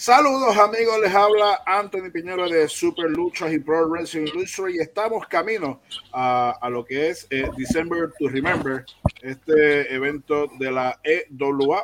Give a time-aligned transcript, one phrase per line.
[0.00, 5.26] Saludos amigos, les habla Anthony Piñero de Super Luchas y Pro Wrestling Industry y estamos
[5.26, 8.86] camino a, a lo que es eh, December to Remember,
[9.20, 11.82] este evento de la EWA.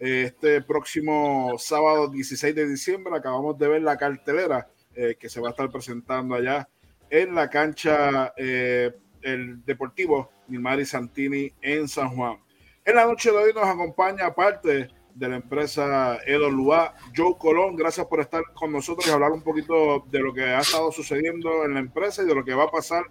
[0.00, 5.46] Este próximo sábado 16 de diciembre acabamos de ver la cartelera eh, que se va
[5.46, 6.68] a estar presentando allá
[7.10, 8.90] en la cancha eh,
[9.22, 12.38] el Deportivo Nilmari Santini en San Juan.
[12.84, 16.94] En la noche de hoy nos acompaña aparte de la empresa Edo Lua.
[17.16, 20.60] Joe Colón, gracias por estar con nosotros y hablar un poquito de lo que ha
[20.60, 23.04] estado sucediendo en la empresa y de lo que va a pasar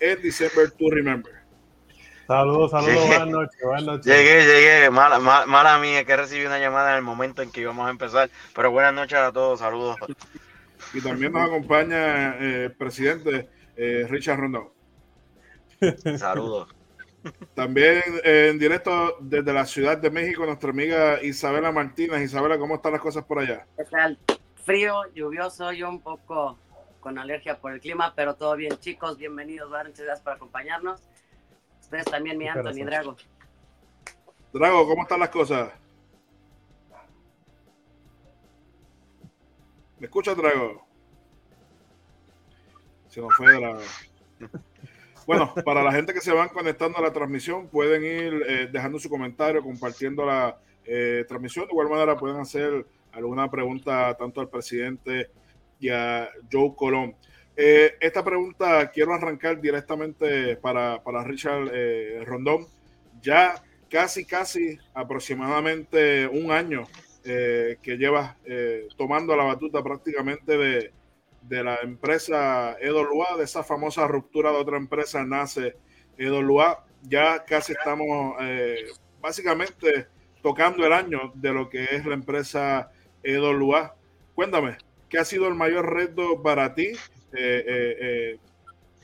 [0.00, 1.32] en December to Remember.
[2.26, 4.06] Saludos, saludos, buenas noches, buenas noches.
[4.06, 7.60] Llegué, llegué, mala, mala, mala mía que recibí una llamada en el momento en que
[7.60, 9.96] íbamos a empezar, pero buenas noches a todos, saludos.
[10.94, 14.70] Y también nos acompaña eh, el presidente eh, Richard Rondón.
[16.18, 16.74] Saludos.
[17.54, 22.22] También eh, en directo desde la Ciudad de México, nuestra amiga Isabela Martínez.
[22.22, 23.66] Isabela, ¿cómo están las cosas por allá?
[23.76, 24.18] ¿Qué tal?
[24.56, 26.58] Frío, lluvioso, yo un poco
[27.00, 29.18] con alergia por el clima, pero todo bien, chicos.
[29.18, 31.02] Bienvenidos, muchas gracias por acompañarnos.
[31.80, 33.16] Ustedes también, mi Anthony Drago.
[34.52, 35.70] Drago, ¿cómo están las cosas?
[39.98, 40.86] ¿Me escuchas, Drago?
[43.08, 43.80] Se nos fue Drago.
[45.26, 48.98] Bueno, para la gente que se van conectando a la transmisión, pueden ir eh, dejando
[48.98, 51.66] su comentario, compartiendo la eh, transmisión.
[51.66, 55.30] De igual manera, pueden hacer alguna pregunta tanto al presidente
[55.80, 57.16] y a Joe Colón.
[57.56, 61.70] Eh, esta pregunta quiero arrancar directamente para, para Richard
[62.24, 62.66] Rondón.
[63.22, 66.84] Ya casi, casi aproximadamente un año
[67.22, 68.36] que llevas
[68.98, 70.92] tomando la batuta prácticamente de,
[71.48, 75.76] de la empresa Lua, de esa famosa ruptura de otra empresa, nace
[76.16, 76.84] Lua.
[77.02, 78.86] Ya casi estamos eh,
[79.20, 80.06] básicamente
[80.42, 82.90] tocando el año de lo que es la empresa
[83.22, 83.94] Lua.
[84.34, 84.78] Cuéntame,
[85.08, 86.92] ¿qué ha sido el mayor reto para ti
[87.32, 88.38] eh, eh,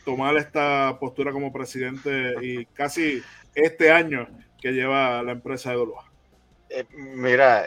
[0.05, 3.23] tomar esta postura como presidente y casi
[3.55, 4.29] este año
[4.61, 6.07] que lleva la empresa Lua?
[6.95, 7.65] mira,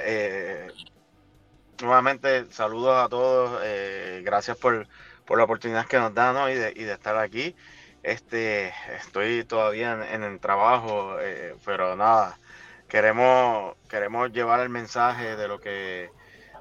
[1.84, 4.88] nuevamente saludos a todos, eh, gracias por,
[5.30, 7.56] la oportunidad que nos dan y, de, estar aquí.
[8.02, 12.38] Este, estoy todavía en, el trabajo, eh, pero nada,
[12.88, 16.10] queremos, queremos llevar el mensaje de lo que,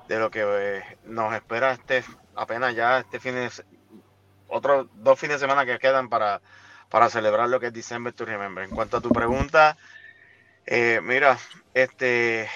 [0.08, 2.04] de lo que eh, nos espera este,
[2.34, 3.50] apenas ya este fin de
[4.48, 6.40] otros dos fines de semana que quedan para,
[6.90, 8.64] para celebrar lo que es December to Remember.
[8.64, 9.76] En cuanto a tu pregunta,
[11.02, 11.38] mira,
[11.74, 12.48] este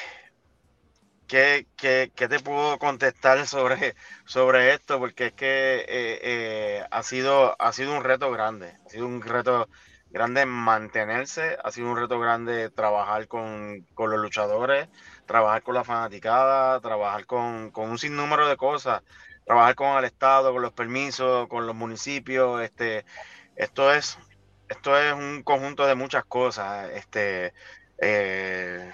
[1.26, 4.98] ¿Qué, qué, qué, te puedo contestar sobre, sobre esto?
[5.00, 9.20] Porque es que eh, eh, ha, sido, ha sido un reto grande, ha sido un
[9.22, 9.68] reto
[10.10, 14.88] grande mantenerse, ha sido un reto grande trabajar con, con los luchadores,
[15.26, 19.02] trabajar con la fanaticada, trabajar con, con, un sinnúmero de cosas,
[19.44, 22.62] trabajar con el Estado, con los permisos, con los municipios.
[22.62, 23.04] Este,
[23.56, 24.18] esto, es,
[24.68, 26.90] esto es un conjunto de muchas cosas.
[26.90, 27.52] Este,
[27.98, 28.92] eh,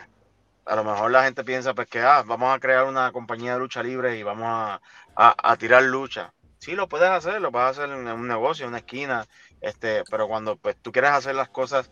[0.65, 3.61] a lo mejor la gente piensa pues que ah, vamos a crear una compañía de
[3.61, 4.81] lucha libre y vamos a,
[5.17, 6.33] a, tirar lucha.
[6.59, 9.27] Sí, lo puedes hacer, lo puedes hacer en un negocio, en una esquina,
[9.61, 11.91] este, pero cuando pues tú quieres hacer las cosas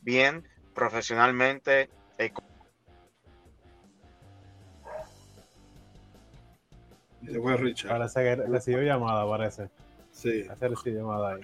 [0.00, 2.32] bien, profesionalmente, eh,
[7.26, 7.90] Se fue Richard.
[7.90, 9.68] Parece que recibió llamada, parece.
[10.10, 10.44] Sí.
[10.50, 11.42] Hace llamada ahí.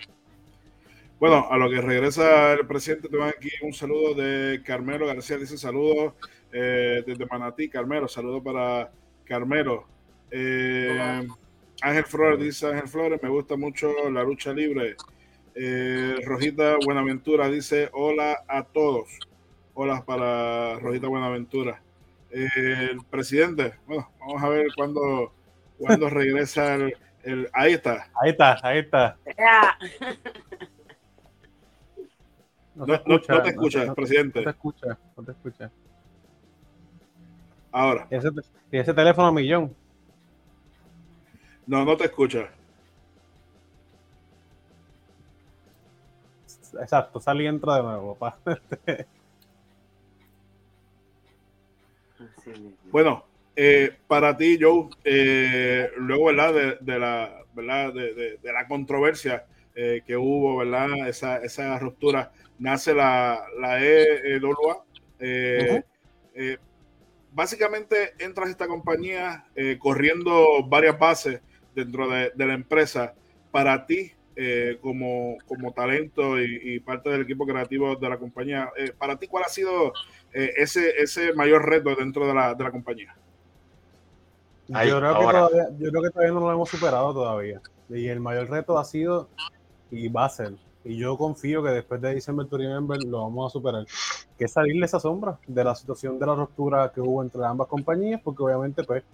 [1.21, 5.59] Bueno, a lo que regresa el presidente, tengo aquí un saludo de Carmelo García, dice
[5.59, 6.15] saludos
[6.53, 8.91] eh, desde Manatí, Carmelo, saludo para
[9.25, 9.87] Carmelo.
[10.31, 11.27] Eh,
[11.83, 14.97] Ángel Flores dice Ángel Flores, me gusta mucho la lucha libre.
[15.55, 19.09] Eh, Rojita Buenaventura dice hola a todos.
[19.75, 21.83] Hola para Rojita Buenaventura.
[22.31, 25.33] el presidente, bueno, vamos a ver cuándo,
[25.79, 28.09] cuándo regresa el, Ahí está.
[28.21, 29.19] Ahí está, ahí está.
[32.75, 34.39] No, te escucha, te escucha, presidente.
[34.39, 35.71] No te escucha, no te escucha.
[37.73, 38.07] Ahora.
[38.11, 38.29] ¿Y ese,
[38.71, 39.75] ese teléfono millón?
[41.67, 42.51] No, no te escucha.
[46.81, 48.39] Exacto, salí y entra de nuevo, papá.
[52.91, 53.25] bueno,
[53.57, 56.55] eh, para ti, Joe, eh, luego, ¿verdad?
[56.55, 57.93] De, de la, ¿verdad?
[57.93, 61.09] De, de, de la controversia eh, que hubo, ¿verdad?
[61.09, 64.39] Esa, esa ruptura, nace la, la E.
[65.21, 65.81] Eh,
[66.35, 66.68] uh
[67.33, 71.41] básicamente entras a esta compañía eh, corriendo varias bases
[71.75, 73.15] dentro de, la empresa.
[73.51, 78.93] Para ti, eh, como, como, talento y, parte del equipo creativo de la compañía, eh,
[78.97, 79.93] para ti, ¿cuál ha sido
[80.33, 83.17] ese, ese mayor reto dentro de la, de la compañía?
[84.75, 87.61] Ahí, yo, creo que todavía, yo creo que todavía no lo hemos superado todavía.
[87.89, 89.31] Y el mayor reto ha sido
[89.91, 90.53] y va a ser.
[90.89, 93.85] Y yo confío que después de December to Remember lo vamos a superar.
[94.39, 97.45] Que es salir de esa sombra, de la situación de la ruptura que hubo entre
[97.45, 99.05] ambas compañías, porque obviamente, pues,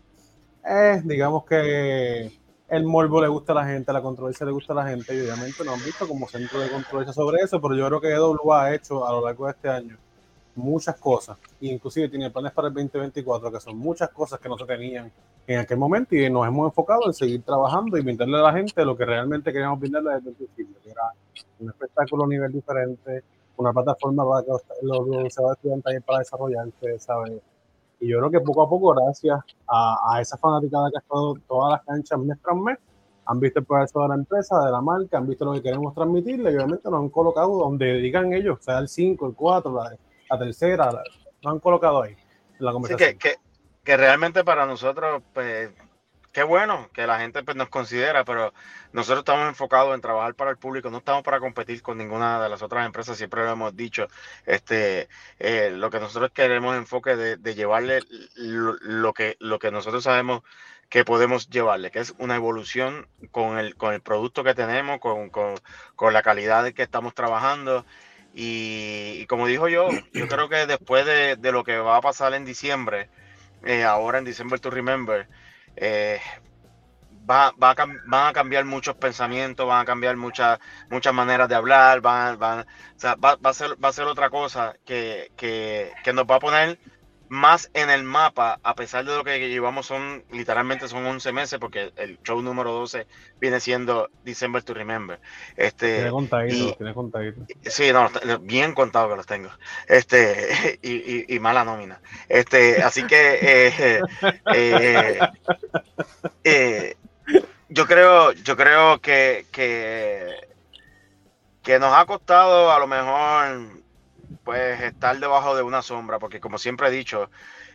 [0.65, 2.31] eh, digamos que
[2.69, 5.21] el morbo le gusta a la gente, la controversia le gusta a la gente, y
[5.23, 8.63] obviamente nos han visto como centro de controversia sobre eso, pero yo creo que EWA
[8.63, 9.99] ha hecho a lo largo de este año
[10.57, 14.65] muchas cosas, inclusive tiene planes para el 2024, que son muchas cosas que no se
[14.65, 15.11] tenían
[15.47, 18.85] en aquel momento, y nos hemos enfocado en seguir trabajando y brindarle a la gente
[18.85, 21.03] lo que realmente queríamos brindarle desde el principio, que era
[21.61, 23.25] un espectáculo a nivel diferente,
[23.57, 27.41] una plataforma para que los, los, los estudiantes para desarrollarse, ¿sabes?
[28.01, 31.35] Y yo creo que poco a poco, gracias a, a esa fanaticada que ha estado
[31.47, 32.79] todas las canchas mes tras mes,
[33.27, 35.95] han visto el progreso de la empresa, de la marca, han visto lo que queremos
[35.95, 39.97] transmitirle y obviamente nos han colocado donde digan ellos, sea el 5, el 4, la,
[40.31, 41.03] la tercera, la,
[41.43, 42.17] nos han colocado ahí
[42.59, 43.37] en la Sí, que, que,
[43.83, 45.71] que realmente para nosotros, pues,
[46.33, 48.53] qué bueno que la gente pues, nos considera, pero
[48.93, 52.49] nosotros estamos enfocados en trabajar para el público, no estamos para competir con ninguna de
[52.49, 54.09] las otras empresas, siempre lo hemos dicho.
[54.45, 58.01] Este, eh, lo que nosotros queremos enfoque de, de llevarle
[58.35, 60.43] lo, lo que, lo que nosotros sabemos
[60.89, 65.31] que podemos llevarle, que es una evolución con el, con el producto que tenemos, con,
[65.31, 65.55] con,
[65.97, 67.85] con la calidad de que estamos trabajando.
[68.35, 72.35] Y, como dijo yo, yo creo que después de, de lo que va a pasar
[72.35, 73.09] en diciembre,
[73.65, 75.29] eh, ahora en December to Remember,
[75.77, 76.21] eh,
[77.29, 80.59] va, va a, van a cambiar muchos pensamientos, van a cambiar muchas
[80.91, 82.65] muchas maneras de hablar, van, van, o
[82.99, 86.37] sea, va, va a ser, va a ser otra cosa que, que, que nos va
[86.37, 86.79] a poner
[87.35, 91.59] más en el mapa, a pesar de lo que llevamos son, literalmente son 11 meses,
[91.59, 93.07] porque el show número 12
[93.41, 95.21] viene siendo December to Remember.
[95.57, 97.41] Este, Tiene contadito, y- tiene contadito.
[97.65, 98.09] Sí, no,
[98.41, 99.51] bien contado que los tengo.
[99.89, 102.01] Este, y, y- y mala nómina.
[102.29, 104.03] Este, así que eh,
[104.53, 105.21] eh,
[106.45, 106.97] eh,
[107.69, 110.37] yo creo, yo creo que, que,
[111.63, 113.84] que nos ha costado a lo mejor
[114.43, 117.31] pues estar debajo de una sombra, porque como siempre he dicho,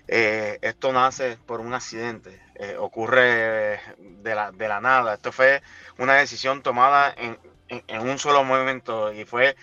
[0.08, 5.16] eh, esto nace por un accidente, eh, ocurre de la, de la nada.
[5.16, 5.62] Esto fue
[5.98, 7.40] una decisión tomada en,
[7.70, 9.56] en- en un solo momento y fue,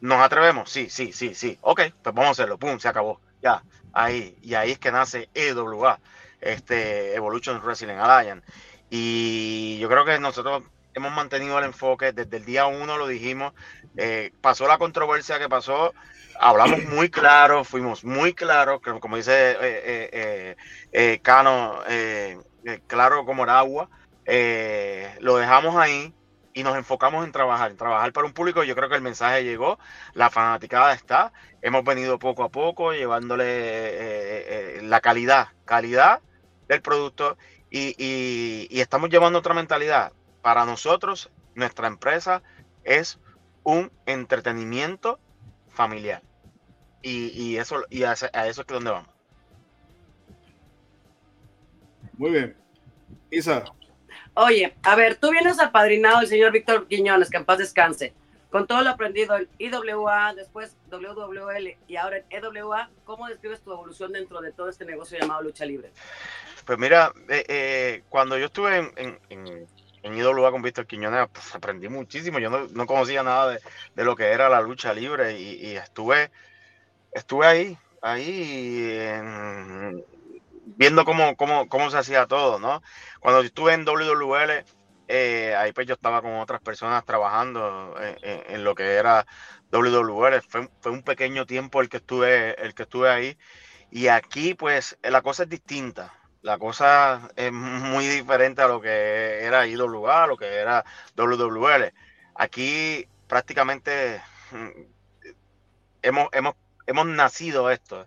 [0.00, 0.70] ¿nos atrevemos?
[0.70, 1.58] Sí, sí, sí, sí.
[1.62, 2.58] Ok, pues vamos a hacerlo.
[2.58, 3.20] Pum, se acabó.
[3.40, 4.36] Ya, ahí.
[4.42, 6.00] Y ahí es que nace EWA,
[6.40, 8.46] este, Evolution Wrestling Alliance.
[8.90, 10.62] Y yo creo que nosotros
[10.94, 13.52] hemos mantenido el enfoque desde el día uno, lo dijimos.
[13.96, 15.92] eh, pasó la controversia que pasó,
[16.40, 20.56] hablamos muy claro, fuimos muy claros, como dice eh, eh, eh,
[20.92, 21.80] eh, Cano,
[22.86, 23.88] claro como el agua.
[25.20, 26.14] lo dejamos ahí
[26.52, 28.62] y nos enfocamos en trabajar, en trabajar para un público.
[28.64, 29.78] Yo creo que el mensaje llegó,
[30.14, 31.32] la fanaticada está.
[31.60, 33.44] Hemos venido poco a poco llevándole
[34.78, 36.22] eh, la calidad, calidad
[36.68, 37.36] del producto
[37.70, 40.12] y, y- y estamos llevando otra mentalidad.
[40.44, 42.42] Para nosotros, nuestra empresa
[42.84, 43.18] es
[43.62, 45.18] un entretenimiento
[45.70, 46.20] familiar.
[47.00, 49.08] Y, y eso y a, eso es que donde vamos.
[52.18, 52.54] Muy bien.
[53.30, 53.64] Isa,
[54.34, 58.12] Oye, a ver, tú vienes apadrinado del señor Víctor Quiñones, que en paz descanse.
[58.50, 63.72] Con todo lo aprendido en IWA, después WWL y ahora en EWA, ¿cómo describes tu
[63.72, 65.90] evolución dentro de todo este negocio llamado lucha libre?
[66.66, 69.66] Pues mira, eh, eh, cuando yo estuve en, en, en,
[70.04, 72.38] en IWA con Víctor Quiñones, pues, aprendí muchísimo.
[72.38, 73.58] Yo no, no conocía nada
[73.94, 76.30] de, lo que era la lucha libre y, estuve,
[77.12, 80.04] estuve ahí, ahí en-
[80.76, 82.82] viendo cómo, cómo, cómo se hacía todo, ¿no?
[83.20, 84.64] Cuando estuve en WWL,
[85.08, 89.26] eh, ahí pues yo estaba con otras personas trabajando en, en- en lo que era
[89.70, 90.42] WWL.
[90.42, 93.38] Fue, fue un pequeño tiempo el que estuve, el que estuve ahí.
[93.90, 96.12] Y aquí, pues, la cosa es distinta.
[96.44, 100.84] La cosa es muy diferente a lo que era IWA, a lo que era
[101.16, 101.90] WWL.
[102.34, 104.20] Aquí prácticamente
[104.50, 104.82] mm,
[106.02, 106.54] hemos, hemos,
[106.86, 108.06] hemos nacido esto.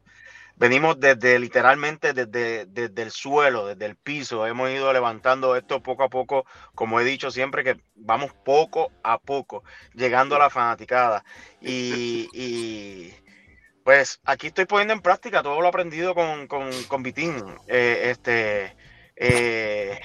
[0.56, 4.46] Venimos desde literalmente desde, desde el suelo, desde el piso.
[4.46, 9.18] Hemos ido levantando esto poco a poco, como he dicho siempre, que vamos poco a
[9.18, 9.64] poco,
[9.96, 11.24] llegando a la fanaticada.
[11.60, 13.16] Y, y,
[13.88, 17.42] pues aquí estoy poniendo en práctica todo lo aprendido con, con, con Vitín.
[17.68, 18.76] Eh, este,
[19.16, 20.02] eh,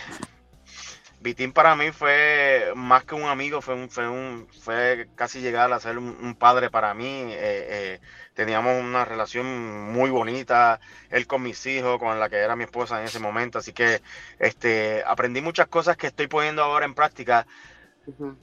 [1.19, 5.73] Vitín para mí fue más que un amigo, fue, un, fue, un, fue casi llegar
[5.73, 7.25] a ser un, un padre para mí.
[7.33, 8.01] Eh, eh,
[8.35, 10.79] teníamos una relación muy bonita,
[11.11, 13.59] él con mis hijos, con la que era mi esposa en ese momento.
[13.59, 14.01] Así que
[14.39, 17.49] este, aprendí muchas cosas que estoy poniendo ahora en práctica,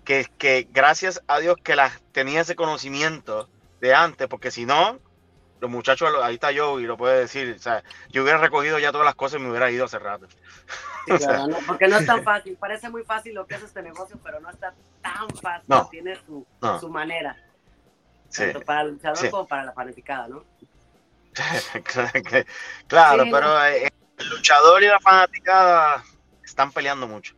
[0.03, 4.99] que, que gracias a Dios que las tenía ese conocimiento de antes, porque si no,
[5.59, 8.91] los muchachos, ahí está yo y lo puede decir, o sea, yo hubiera recogido ya
[8.91, 10.27] todas las cosas y me hubiera ido hace rato.
[11.67, 12.55] porque no es tan fácil.
[12.57, 15.89] Parece muy fácil lo que es este negocio, pero no está tan fácil.
[15.91, 16.45] Tiene su,
[16.79, 17.35] su manera.
[18.35, 20.43] Tanto para el luchador como para la fanaticada, ¿no?
[22.87, 26.03] claro, pero eh, el luchador y la fanaticada
[26.43, 27.35] están peleando mucho.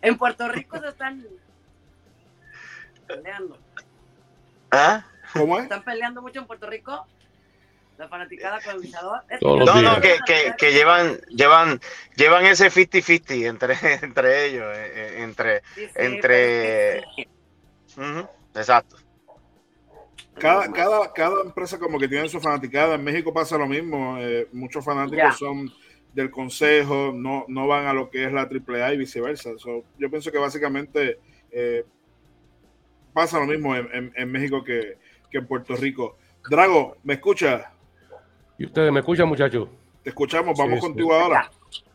[0.00, 1.24] En Puerto Rico se están
[3.06, 3.58] peleando.
[4.70, 5.04] ¿Ah?
[5.32, 5.64] ¿Cómo es?
[5.64, 7.06] Están peleando mucho en Puerto Rico.
[7.98, 9.20] La fanaticada con el luchador.
[9.42, 11.80] No, no, que, que, que, llevan, llevan,
[12.16, 15.62] llevan ese 50-50 entre, entre ellos, eh, eh, entre,
[15.94, 17.04] entre,
[18.54, 18.96] exacto.
[20.38, 22.94] Cada, cada, cada empresa como que tiene su fanaticada.
[22.94, 24.16] En México pasa lo mismo.
[24.18, 25.70] Eh, muchos fanáticos son
[26.14, 29.50] del consejo, no, no van a lo que es la AAA y viceversa.
[29.62, 31.18] yo pienso que básicamente
[33.12, 34.96] pasa lo mismo en, en, México que,
[35.32, 36.16] que, en Puerto Rico.
[36.48, 37.72] Drago, ¿me escucha?
[38.58, 39.68] ¿Y ustedes me escuchan, muchachos?
[40.02, 41.50] Te escuchamos, vamos contigo ahora.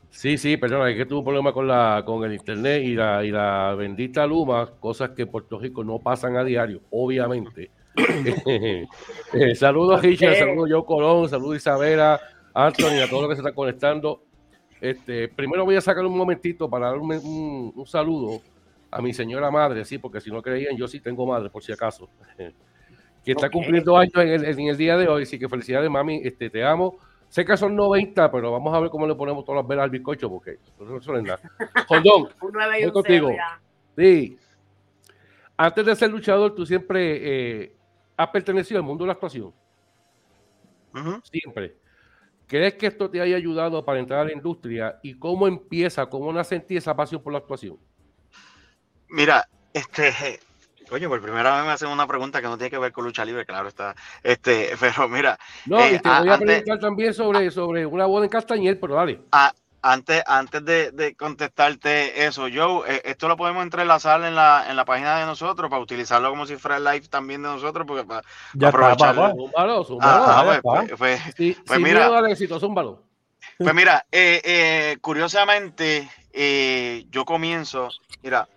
[0.09, 3.23] Sí, sí, perdona, es que tuve un problema con, la, con el internet y la,
[3.23, 7.71] y la bendita Luma, cosas que en Puerto Rico no pasan a diario, obviamente.
[9.33, 12.19] Eh, saludos, Richard, saludos, yo Colón, saludos, Isabela,
[12.53, 14.23] Anthony, a todos los que se están conectando.
[14.79, 18.39] Este, primero voy a sacar un momentito para dar un, un saludo
[18.91, 21.71] a mi señora madre, sí, porque si no creían, yo sí tengo madre, por si
[21.71, 22.09] acaso,
[23.27, 26.63] que está cumpliendo años en el, día de hoy, así que felicidades, mami, este, te
[26.63, 26.97] amo.
[27.27, 29.89] Sé que son 90, pero vamos a ver cómo le ponemos todas las velas al
[29.89, 31.37] bizcocho, porque no son nada.
[31.89, 33.31] Jondón, voy contigo.
[33.97, 34.39] Sí.
[35.57, 37.75] Antes de ser luchador, tú siempre eh,
[38.15, 39.53] has pertenecido al mundo de la actuación.
[41.23, 41.75] Siempre.
[42.47, 44.99] ¿Crees que esto te haya ayudado para entrar a la industria?
[45.03, 47.77] ¿Y cómo empieza, cómo nace en ti esa pasión por la actuación?
[49.09, 50.39] Mira, este,
[50.91, 53.25] Oye, por primera vez me hacen una pregunta que no tiene que ver con lucha
[53.25, 53.95] libre, claro está.
[54.23, 55.37] Este, pero mira.
[55.65, 59.21] No, eh, te voy a, preguntar también sobre, sobre una boda en Castañer, pero dale.
[59.81, 64.85] antes, antes de, contestarte eso, Joe, eh, esto lo podemos entrelazar en la, en la
[64.85, 68.21] página de nosotros para utilizarlo como si fuera el live también de nosotros, porque para,
[68.53, 69.15] ya aprovechar.
[70.01, 72.09] Ah, pues, pues, pues, pues mira,
[73.57, 76.09] Pues mira, eh, curiosamente,
[77.09, 77.89] yo comienzo,
[78.21, 78.47] mira,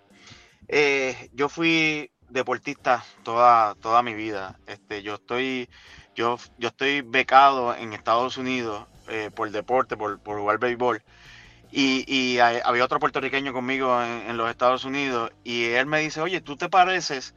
[0.72, 4.58] eh, yo fui deportista toda, toda mi vida.
[4.66, 5.68] Este, yo estoy,
[6.14, 11.02] yo, yo estoy becado en Estados Unidos eh, por deporte, por, por jugar béisbol.
[11.72, 16.40] Y, y había otro puertorriqueño conmigo en, los Estados Unidos y él me dice, oye,
[16.40, 17.32] tú te pareces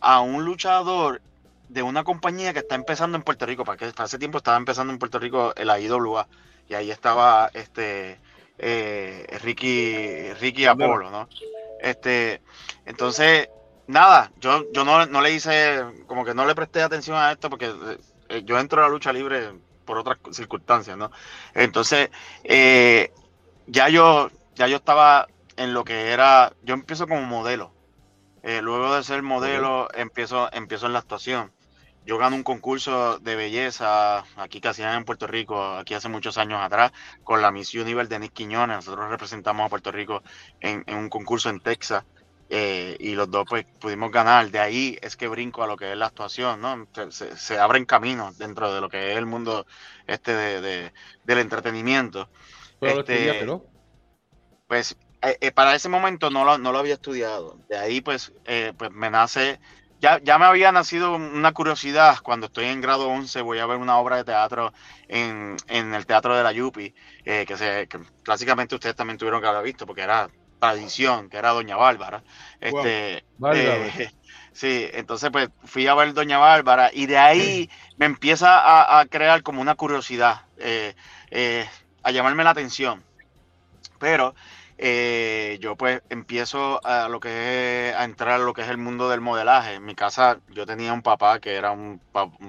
[0.00, 1.20] a un luchador
[1.68, 4.92] de una compañía que está empezando en Puerto Rico, porque hasta hace tiempo estaba empezando
[4.92, 6.28] en Puerto Rico la IWA
[6.68, 8.20] y ahí estaba este
[8.58, 11.28] eh, Ricky, Ricky Apolo, ¿no?
[11.80, 12.40] Este,
[12.86, 13.48] entonces,
[13.86, 17.50] nada, yo, yo no, no, le hice, como que no le presté atención a esto
[17.50, 17.72] porque
[18.28, 19.52] eh, yo entro a la lucha libre
[19.84, 21.10] por otras circunstancias, ¿no?
[21.54, 22.10] Entonces,
[22.44, 23.12] eh,
[23.66, 27.72] ya yo, ya yo estaba en lo que era, yo empiezo como modelo.
[28.42, 31.52] Eh, luego de ser modelo, empiezo, empiezo en la actuación.
[32.04, 36.36] Yo gano un concurso de belleza aquí que hacían en Puerto Rico, aquí hace muchos
[36.36, 36.90] años atrás,
[37.22, 38.76] con la Miss Universe de Nick Quiñones.
[38.76, 40.22] Nosotros representamos a Puerto Rico
[40.60, 42.04] en, un concurso en Texas
[42.54, 44.50] eh, y los dos pues pudimos ganar.
[44.50, 46.86] De ahí es que brinco a lo que es la actuación, ¿no?
[47.10, 49.64] Se, abren caminos dentro de lo que es el mundo
[50.06, 50.92] este de,
[51.24, 52.28] del entretenimiento.
[52.78, 53.46] Este,
[54.66, 57.56] Pues eh, eh, para ese momento no lo, no lo había estudiado.
[57.70, 58.34] De ahí pues,
[58.76, 59.58] pues me nace
[59.98, 63.96] ya, me había nacido una curiosidad cuando estoy en grado 11, voy a ver una
[63.96, 64.74] obra de teatro
[65.08, 66.92] en, el Teatro de la Yupi,
[67.24, 67.88] que, se,
[68.22, 70.28] clásicamente ustedes también tuvieron que haber visto, porque era
[70.62, 72.22] tradición, que era Doña Bárbara.
[72.60, 74.10] Este, eh,
[74.52, 79.42] sí, entonces pues fui a ver Doña Bárbara y de ahí me empieza a, crear
[79.42, 80.94] como una curiosidad, eh,
[82.04, 83.02] a llamarme la atención.
[83.98, 84.36] Pero
[84.78, 88.78] eh, yo pues empiezo a lo que es, a entrar a lo que es el
[88.78, 89.74] mundo del modelaje.
[89.74, 92.00] En mi casa yo tenía un papá que era un,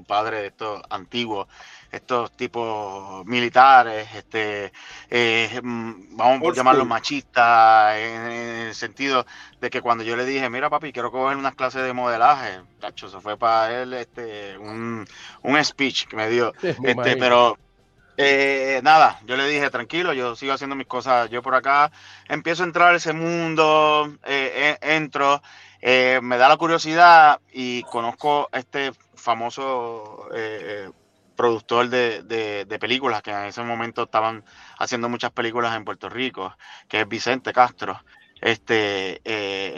[0.08, 1.48] padre de estos antiguos,
[1.92, 4.74] estos tipos militares, este,
[5.10, 8.22] eh, mm, vamos a llamarlos machistas, en,
[8.68, 9.26] el sentido
[9.62, 13.08] de que cuando yo le dije, mira papi, quiero coger unas clases de modelaje, tacho,
[13.08, 15.06] eso fue para él este, un,
[15.44, 17.58] un speech que me dio, este, pero
[18.16, 21.92] eh, nada, yo le dije, tranquilo, yo sigo haciendo mis cosas, yo por acá
[22.30, 25.42] empiezo a entrar a ese mundo, eh, entro,
[25.82, 30.28] eh, me da la curiosidad y conozco a este famoso
[31.36, 34.44] productor de, películas que en ese momento estaban
[34.78, 36.56] haciendo muchas películas en Puerto Rico,
[36.88, 38.00] que es Vicente Castro.
[38.42, 39.22] Este,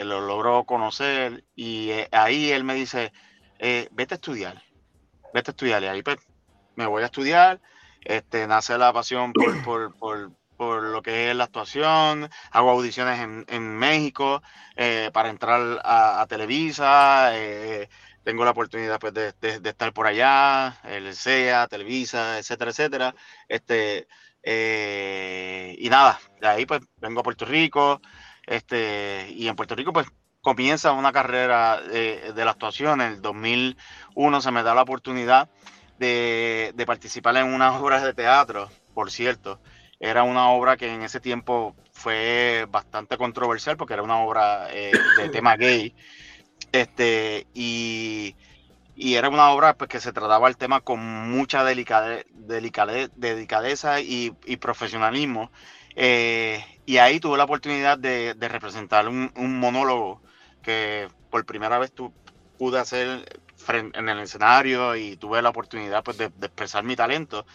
[0.04, 3.12] lo logró conocer y ahí él me dice,
[3.58, 4.62] vete a estudiar,
[5.32, 6.18] vete a estudiar y ahí pues
[6.74, 7.60] me voy a estudiar
[8.06, 9.32] este, nace la pasión
[9.64, 9.94] por,
[10.56, 14.42] por lo que es la actuación, hago audiciones en, México
[14.76, 17.88] eh, para entrar a, Televisa, eh,
[18.24, 23.14] tengo la oportunidad pues, de, estar por allá, el SEA, Televisa, etcétera, etcétera.
[23.48, 24.08] Este,
[24.42, 28.00] eh, y nada, de ahí pues vengo a Puerto Rico,
[28.46, 30.06] este, y en Puerto Rico pues
[30.40, 33.00] comienza una carrera de, la actuación.
[33.00, 35.50] En el 2001 se me da la oportunidad
[35.98, 39.60] de, de participar en unas obras de teatro, por cierto
[40.00, 44.92] era una obra que en ese tiempo fue bastante controversial porque era una obra eh,
[45.16, 45.94] de tema gay.
[46.72, 48.34] Este, y,
[48.96, 51.00] era una obra pues, que se trataba el tema con
[51.30, 55.50] mucha delicadeza y, profesionalismo.
[55.94, 60.20] Eh, y ahí tuve la oportunidad de, representar un, monólogo
[60.62, 62.12] que por primera vez tu,
[62.58, 67.46] pude hacer en el escenario y tuve la oportunidad pues, de, de expresar mi talento.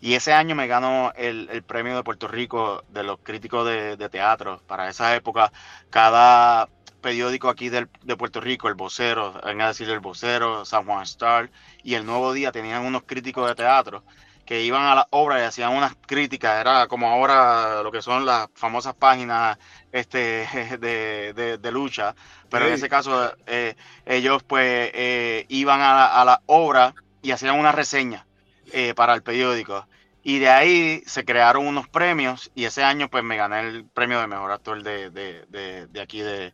[0.00, 4.62] Y ese año me ganó el, premio de Puerto Rico de los críticos de, teatro.
[4.66, 5.52] Para esa época,
[5.90, 6.68] cada
[7.00, 7.86] periódico aquí de
[8.16, 11.50] Puerto Rico, el Vocero, venga a decir el Vocero, San Juan Star
[11.82, 14.04] y el Nuevo Día tenían unos críticos de teatro
[14.48, 18.24] que iban a la obra y hacían unas críticas, era como ahora lo que son
[18.24, 19.58] las famosas páginas
[19.92, 20.48] este,
[20.80, 22.14] de, lucha,
[22.50, 23.74] pero en ese caso eh,
[24.06, 28.26] ellos pues eh, iban a la obra y hacían una reseña
[28.72, 29.86] eh, para el periódico.
[30.22, 34.20] Y de ahí se crearon unos premios y ese año pues me gané el premio
[34.20, 36.52] de mejor actor de, de, de, aquí de,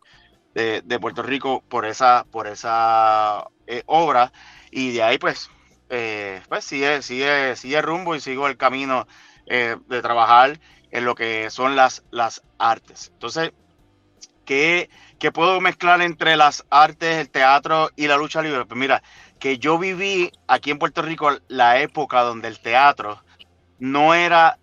[1.01, 4.33] Puerto Rico por esa, por esa eh, obra.
[4.71, 5.51] Y de ahí pues,
[5.91, 9.07] eh, pues sigue, sigue, sigue rumbo y sigo el camino
[9.47, 10.59] de trabajar
[10.91, 13.11] en lo que son las, las artes.
[13.13, 13.53] Entonces,
[14.47, 18.65] ¿qué, ¿qué puedo mezclar entre las artes, el teatro y la lucha libre?
[18.65, 19.03] Pues mira,
[19.39, 23.23] que yo viví aquí en Puerto Rico la época donde el teatro
[23.79, 24.59] no era,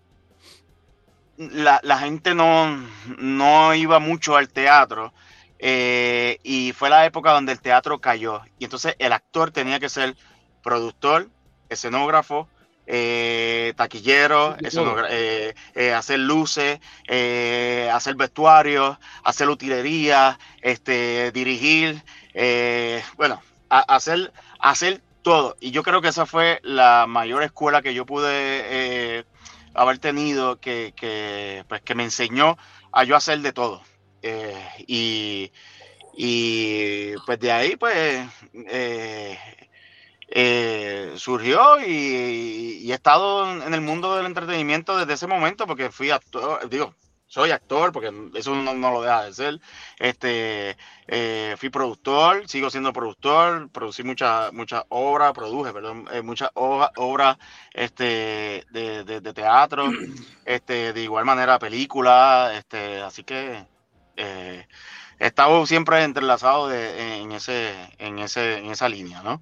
[1.37, 2.83] la, gente no,
[3.17, 5.13] no, iba mucho al teatro
[5.59, 9.89] eh, y fue la época donde el teatro cayó y entonces el actor tenía que
[9.89, 10.15] ser
[10.63, 11.29] productor,
[11.69, 12.47] escenógrafo,
[12.87, 14.55] eh, taquillero,
[15.09, 15.53] eh,
[15.95, 16.79] hacer luces,
[17.91, 22.03] hacer vestuarios, hacer utilería, este, dirigir,
[23.17, 25.57] bueno, hacer hacer todo.
[25.59, 29.25] Y yo creo que esa fue la mayor escuela que yo pude eh,
[29.73, 30.93] haber tenido, que,
[31.67, 32.57] pues, que me enseñó
[32.91, 33.81] a yo hacer de todo.
[34.21, 34.55] Eh,
[34.87, 35.51] y,
[37.25, 38.27] pues de ahí pues
[40.33, 45.91] eh, surgió y, y, he estado en el mundo del entretenimiento desde ese momento porque
[45.91, 46.95] fui actor, digo,
[47.27, 49.61] soy actor, porque eso no, lo deja de ser.
[49.99, 56.49] Este, eh, fui productor, sigo siendo productor, producí muchas muchas obras, produje, perdón, eh, muchas
[56.55, 57.37] obras
[57.73, 59.89] este, de, teatro,
[60.45, 63.65] este, de igual manera películas, este, así que
[64.17, 64.65] he
[65.19, 69.41] estado siempre entrelazado en, ese, en, ese, en esa línea, ¿no?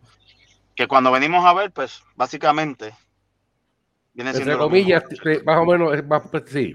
[0.79, 2.93] Que cuando venimos a ver, pues básicamente
[4.13, 4.53] viene siendo...
[4.53, 5.03] Entre comillas,
[5.43, 6.73] más o menos, más, pues, sí,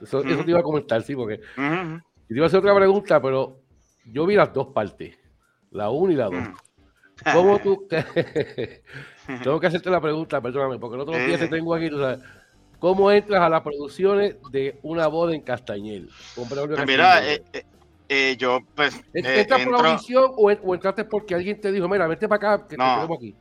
[0.00, 1.40] eso, te iba a comentar, sí, porque.
[1.56, 3.58] Y te iba a hacer otra pregunta, pero
[4.04, 5.18] yo vi las dos partes,
[5.72, 6.34] la 1 y la 2.
[7.32, 7.88] ¿Cómo tú.?
[9.42, 12.20] tengo que hacerte la pregunta, perdóname, porque el otro día te tengo aquí, tú sabes.
[12.78, 16.08] ¿Cómo entras a las producciones de una boda en Castañel?
[16.36, 17.64] Pues mira, eh, eh,
[18.10, 19.00] eh, yo pues.
[19.14, 22.68] ¿Entras por la audición o, o, entraste porque alguien te dijo, mira, vete para acá,
[22.68, 22.84] que no.
[22.84, 23.34] te tenemos aquí?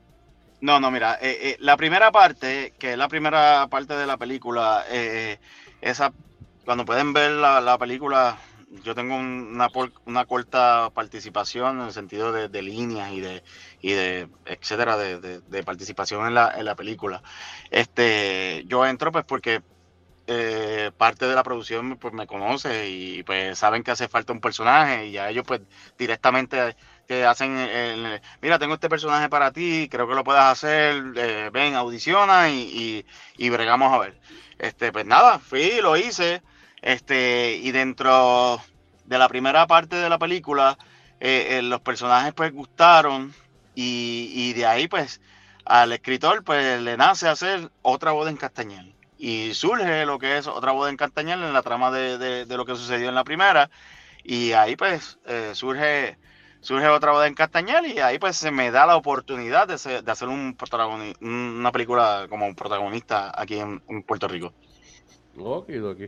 [0.62, 1.18] No, no, mira,
[1.60, 4.84] la primera parte, que es la primera parte de la película,
[5.80, 6.12] esa
[6.70, 8.38] cuando pueden ver la, película,
[8.84, 9.70] yo tengo una,
[10.06, 13.44] una corta participación en el sentido de, líneas y de,
[13.82, 17.24] y de etcétera, de, participación en la, en la, película.
[17.72, 19.64] Este, yo entro pues porque
[20.32, 24.42] eh, parte de la producción pues me conoce y pues saben que hace falta un
[24.42, 25.62] personaje y a ellos pues
[25.98, 26.76] directamente
[27.08, 31.50] te hacen el, mira tengo este personaje para ti creo que lo puedes hacer eh,
[31.52, 33.06] ven audiciona y,
[33.38, 34.20] y, y, bregamos a ver
[34.60, 36.44] este pues nada fui lo hice
[36.82, 38.62] este, y dentro
[39.06, 40.78] de la primera parte de la película,
[41.20, 43.34] eh, eh, los personajes pues gustaron
[43.76, 45.22] y, de ahí pues
[45.66, 48.96] al escritor pues le nace hacer otra boda en Castañel.
[49.22, 52.76] Y surge lo que es otra boda en Castañel en la trama de, lo que
[52.76, 53.70] sucedió en la primera.
[54.24, 56.18] Y ahí pues eh, surge,
[56.62, 59.74] surge otra boda en Castañel y ahí pues se me da la oportunidad de,
[60.10, 60.56] hacer un
[61.20, 64.54] una película como protagonista aquí en, Puerto Rico.
[65.38, 66.00] Ok, ok.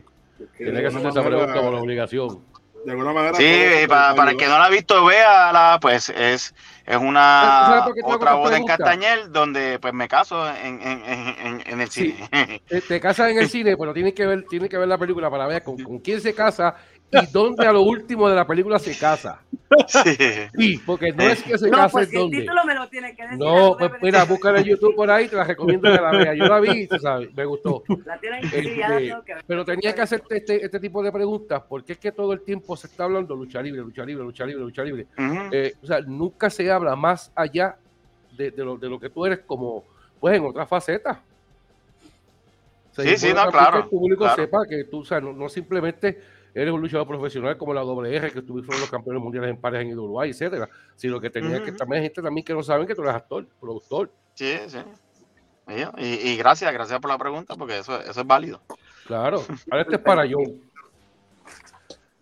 [0.56, 2.42] Tiene que hacer esa pregunta por obligación.
[2.84, 3.34] De alguna manera.
[3.34, 7.82] Sí, para, para el que no la ha visto, véala, pues es, es una ¿Sabes
[7.84, 8.64] por qué te hago otra boda en?
[8.64, 12.28] Castañel donde pues me caso en, en, en, en- el cine.
[12.68, 15.30] Eh, Te casas en el cine, pero tienes que ver, tienes que ver la película
[15.30, 16.74] para ver con, con quién se casa
[17.12, 19.40] y dónde a lo último de la película se casa.
[19.86, 20.16] Sí.
[20.58, 22.40] Sí, porque no es que se No, case pues si el dónde.
[22.40, 23.38] título me lo tiene que decir.
[23.38, 26.36] No, pues mira, búscala en YouTube por ahí, te la recomiendo que la veas.
[26.36, 27.82] Yo la vi, tú sabes, me gustó.
[28.04, 29.44] La tienen Este, tengo que ver.
[29.46, 32.76] pero tenía que hacerte este, este tipo de preguntas, porque es que todo el tiempo
[32.76, 35.06] se está hablando lucha libre, lucha libre, lucha libre, lucha libre.
[35.52, 37.76] Eh, o sea, nunca se habla más allá
[38.36, 39.84] de, de lo, de lo que tú eres como,
[40.20, 41.22] pues en otra faceta.
[42.90, 44.42] O sea, Sí, sí, no, claro, Que el público claro.
[44.42, 46.18] sepa que tú, o sea, no, no simplemente
[46.54, 49.90] eres un luchador profesional como la WR, que estuviste los campeones mundiales en pares en
[49.90, 53.14] IWA, etcétera, sino que tenía que también gente también que no saben que tú eres
[53.14, 54.12] actor, productor.
[54.34, 54.78] Sí, sí.
[55.98, 58.60] Y, y gracias, gracias por la pregunta, porque eso, eso es válido.
[59.06, 59.42] Claro.
[59.70, 60.60] Ahora este es para John.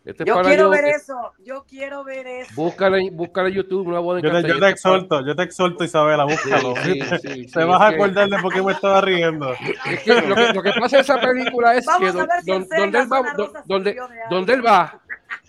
[0.04, 1.32] Este es Yo quiero ver eso.
[1.44, 2.52] Yo quiero ver eso.
[2.54, 5.84] Búscale, búscale en YouTube una boda en Yo te, yo te exhorto, yo te exhorto,
[5.84, 6.74] Isabela, búscalo.
[6.82, 9.00] Sí, sí, sí, Te sí, vas a es que- acordar de por qué me estaba
[9.02, 9.52] riendo.
[9.52, 12.50] Es que lo, que, lo que pasa en esa película es Vamos que don- si
[12.50, 13.52] don- donde, él va, don-
[14.30, 15.00] donde, él va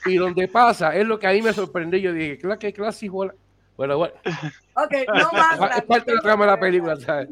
[0.06, 1.98] y donde pasa es lo que a mí me sorprendió.
[2.00, 3.26] Yo dije, ¿qué qué clase hijo?
[3.78, 4.14] Bueno, bueno,
[4.76, 5.78] Ok, no más.
[5.78, 7.30] es parte de la trama de la película, ¿sabes?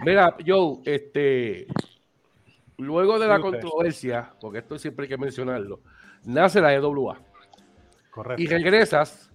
[0.00, 1.66] Mira, Joe, este,
[2.78, 5.80] luego de la controversia, porque esto siempre hay que mencionarlo,
[6.24, 7.22] nace la EWA
[8.10, 8.42] Correcto.
[8.42, 9.32] y regresas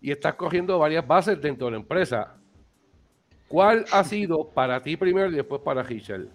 [0.00, 2.40] y estás cogiendo varias bases dentro de la empresa.
[3.46, 6.28] ¿Cuál ha sido para ti primero y después para Richard?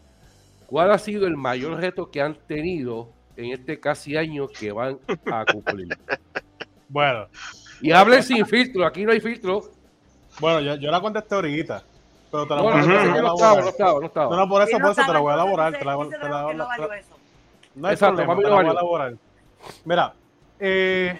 [0.65, 4.99] ¿Cuál ha sido el mayor reto que han tenido en este casi año que van
[5.29, 5.97] a cumplir?
[6.87, 7.29] Bueno,
[7.79, 9.75] Y hablen sin filtro, aquí no hay filtro.
[10.37, 11.87] bueno, yo, yo la contesté ahorita,
[12.31, 13.69] pero te la No, voy no, a no, te la voy a no estaba, no
[13.69, 13.69] elaborar.
[13.69, 15.77] estaba, no No, no, por eso, por eso te la voy a elaborar.
[15.77, 15.95] Te la,
[17.73, 19.17] no hay Exacto, problema, para mí te no la voy a elaborar.
[19.83, 20.13] Mira,
[20.59, 21.19] eh,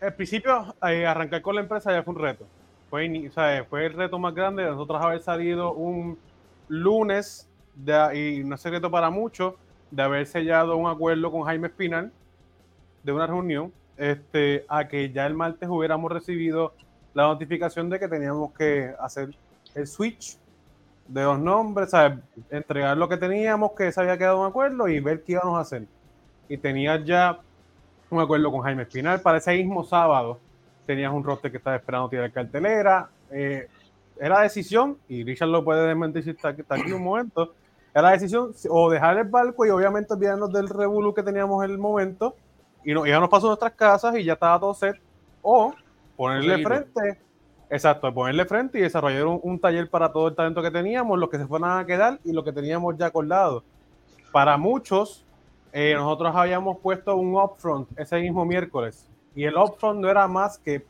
[0.00, 2.46] al principio eh, arrancar con la empresa ya fue un reto.
[2.90, 6.18] Fue, el reto más grande de nosotros haber salido un
[6.68, 9.54] lunes de, y no es secreto para muchos
[9.90, 12.12] de haber sellado un acuerdo con Jaime Espinal
[13.02, 16.74] de una reunión este, a que ya el martes hubiéramos recibido
[17.14, 19.34] la notificación de que teníamos que hacer
[19.74, 20.38] el switch
[21.08, 22.18] de los nombres, ¿sabes?
[22.50, 25.60] entregar lo que teníamos, que se había quedado un acuerdo y ver qué íbamos a
[25.60, 25.86] hacer.
[26.48, 27.38] Y tenías ya
[28.10, 30.38] un acuerdo con Jaime Espinal para ese mismo sábado.
[30.86, 33.08] Tenías un roster que estaba esperando tirar cartelera.
[33.30, 33.68] eh,
[34.20, 37.54] era decisión, y Richard lo puede desmentir si está, está aquí un momento.
[37.94, 41.70] Era decisión si- o dejar el barco y obviamente olvidarnos del revolú que teníamos en
[41.70, 42.36] el momento
[42.84, 44.96] y no, íbamos para nuestras casas y ya estaba todo set.
[45.40, 45.72] O
[46.16, 46.68] ponerle Seguirlo.
[46.92, 47.20] frente,
[47.70, 51.30] exacto, ponerle frente y desarrollar un, un taller para todo el talento que teníamos, los
[51.30, 53.64] que se fueran a quedar y lo que teníamos ya acordado.
[54.30, 55.24] Para muchos,
[55.72, 60.58] eh, nosotros habíamos puesto un upfront ese mismo miércoles y el upfront no era más
[60.58, 60.84] que,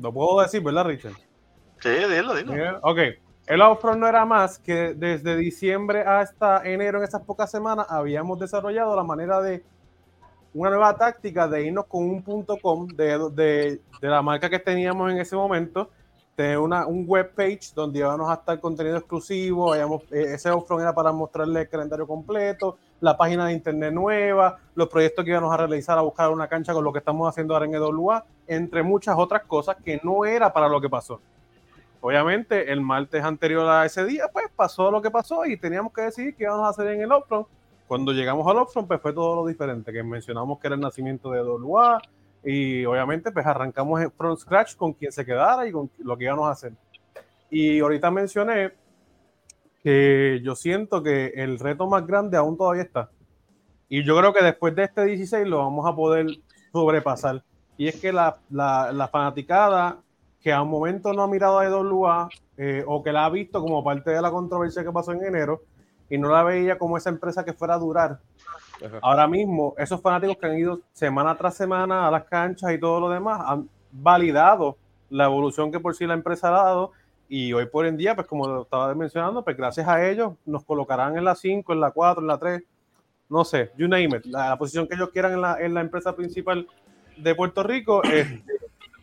[0.00, 1.12] lo puedo decir, ¿verdad, Richard?
[1.80, 2.52] Sí, dilo, dilo.
[2.52, 2.98] Bien, Ok,
[3.46, 8.38] el upfront no era más que desde diciembre hasta enero, en esas pocas semanas, habíamos
[8.38, 9.62] desarrollado la manera de
[10.54, 14.58] una nueva táctica de irnos con un punto com de, de, de la marca que
[14.58, 15.88] teníamos en ese momento,
[16.36, 20.82] tener una, un web page donde íbamos a estar contenido exclusivo, habíamos- eh, ese upfront
[20.82, 25.52] era para mostrarle el calendario completo, la página de internet nueva, los proyectos que íbamos
[25.52, 28.84] a realizar a buscar una cancha con lo que estamos haciendo ahora en EWA, entre
[28.84, 31.20] muchas otras cosas que no era para lo que pasó.
[32.00, 36.02] Obviamente, el martes anterior a ese día, pues pasó lo que pasó y teníamos que
[36.02, 37.48] decidir qué íbamos a hacer en el upfront.
[37.88, 41.32] Cuando llegamos al upfront, pues fue todo lo diferente, que mencionamos que era el nacimiento
[41.32, 42.00] de WA
[42.44, 46.46] y obviamente pues arrancamos from scratch con quien se quedara y con lo que íbamos
[46.46, 46.72] a hacer.
[47.50, 48.72] Y ahorita mencioné
[49.82, 53.10] que yo siento que el reto más grande aún todavía está.
[53.88, 56.26] Y yo creo que después de este 16 lo vamos a poder
[56.72, 57.42] sobrepasar.
[57.76, 59.98] Y es que la, la, la fanaticada
[60.40, 63.60] que a un momento no ha mirado a EWA eh, o que la ha visto
[63.60, 65.62] como parte de la controversia que pasó en enero
[66.10, 68.20] y no la veía como esa empresa que fuera a durar.
[68.84, 68.98] Ajá.
[69.00, 73.00] Ahora mismo, esos fanáticos que han ido semana tras semana a las canchas y todo
[73.00, 74.76] lo demás han validado
[75.10, 76.92] la evolución que por sí la empresa ha dado
[77.34, 81.16] y hoy por en día, pues como estaba mencionando, pues gracias a ellos nos colocarán
[81.16, 82.62] en la 5, en la 4, en la 3,
[83.30, 85.80] no sé, you name it, la, la posición que ellos quieran en la, en la
[85.80, 86.68] empresa principal
[87.16, 88.02] de Puerto Rico.
[88.12, 88.52] este,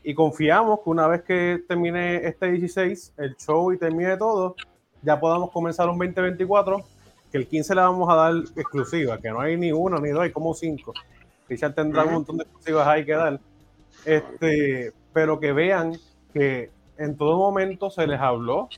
[0.03, 4.55] y confiamos que una vez que termine este 16, el show y termine todo,
[5.01, 6.85] ya podamos comenzar un 2024,
[7.31, 10.21] que el 15 le vamos a dar exclusiva, que no hay ni uno ni dos,
[10.21, 10.93] hay como cinco.
[11.47, 13.39] Richard tendrá un montón de exclusivas ahí que dar.
[14.05, 15.93] Este, pero que vean
[16.31, 18.69] que en todo momento se les habló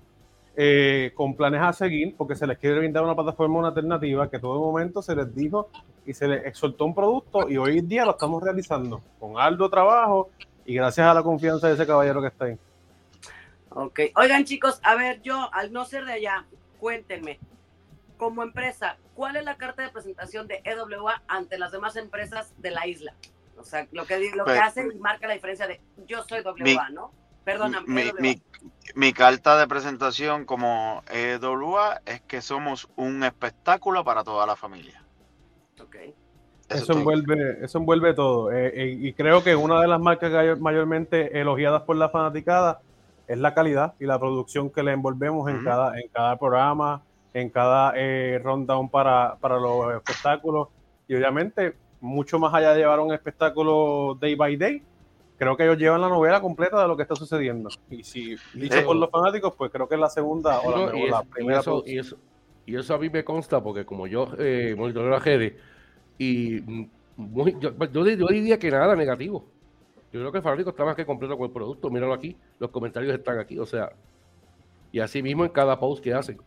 [0.56, 4.38] eh, con planes a seguir, porque se les quiere brindar una plataforma, una alternativa, que
[4.38, 5.70] todo momento se les dijo
[6.06, 9.70] y se le exhortó un producto y hoy en día lo estamos realizando con alto
[9.70, 10.30] trabajo
[10.66, 12.58] y gracias a la confianza de ese caballero que está ahí.
[13.70, 14.00] Ok.
[14.16, 16.46] Oigan, chicos, a ver, yo, al no ser de allá,
[16.80, 17.40] cuéntenme,
[18.18, 22.72] como empresa, ¿cuál es la carta de presentación de EWA ante las demás empresas de
[22.72, 23.16] la isla?
[23.58, 26.90] O sea, lo que, lo que Pues, hacen marca la diferencia de yo soy WA,
[26.90, 27.12] ¿no?
[27.44, 27.86] Perdóname.
[27.88, 28.42] mi, mi-
[28.96, 35.04] mi carta de presentación como EWA es que somos un espectáculo para toda la familia.
[35.82, 35.96] Ok.
[36.70, 38.52] Eso Eso envuelve, eso envuelve todo.
[38.52, 42.80] Eh, eh, y creo que una de las marcas mayor- mayormente elogiadas por la fanaticada
[43.28, 45.66] es la calidad y la producción que le envolvemos en, Ujú.
[45.66, 47.02] cada, en cada programa,
[47.34, 50.68] en cada eh, rundown para, para los espectáculos.
[51.08, 54.84] Y obviamente, mucho más allá de llevar un espectáculo day by day,
[55.42, 57.68] creo que ellos llevan la novela completa de lo que está sucediendo.
[57.90, 60.84] Y si dicho por los fanáticos, pues creo que es la segunda o la, No,
[60.84, 61.60] o y, la es- y primera.
[61.62, 62.18] eso, y, eso,
[62.68, 65.54] y eso a mí me consta porque como yo eh, monitoreo las redes
[66.20, 66.62] y
[67.18, 69.44] muy- yo, yo di- yo diría que nada negativo.
[70.14, 71.90] Yo creo que el fanático está más que completo con el producto.
[71.90, 73.92] Míralo aquí, los comentarios están aquí, o sea,
[74.92, 76.40] y así mismo en cada post que hacen.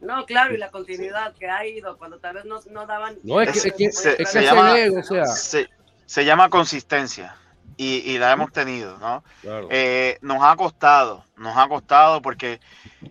[0.00, 3.18] No, claro, y la continuidad que ha ido cuando tal vez no, no daban.
[3.24, 5.68] No, es que, es que, Se- es que se se llama- lee, o sea, Se,
[6.06, 7.36] se llama consistencia
[7.82, 9.24] y, y la hemos tenido, ¿no?
[9.40, 9.68] claro.
[9.70, 12.60] Eh, nos ha costado, nos ha costado porque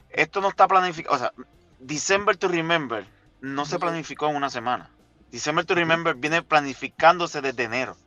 [0.10, 1.16] esto no está planificado.
[1.16, 1.34] O sea,
[1.80, 3.06] December to Remember
[3.42, 4.90] no se planificó en una semana.
[5.32, 7.98] December to Remember viene planificándose desde enero.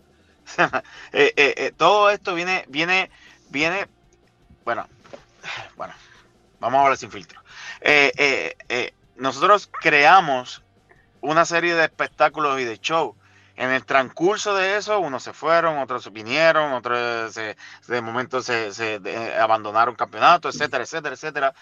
[1.13, 3.11] Eh, eh, todo esto viene, viene,
[3.49, 3.87] viene,
[4.65, 4.87] bueno,
[5.77, 5.95] bueno,
[6.61, 7.41] vamos a hablar sin filtro.
[7.81, 10.63] Eh, eh, eh, nosotros creamos
[11.21, 13.15] una serie de espectáculos y de shows.
[13.57, 18.73] En el transcurso de eso, unos se fueron, otros vinieron, otros se, de momento se,
[18.75, 21.55] se, de- abandonaron campeonato, etcétera, etcétera, etcétera.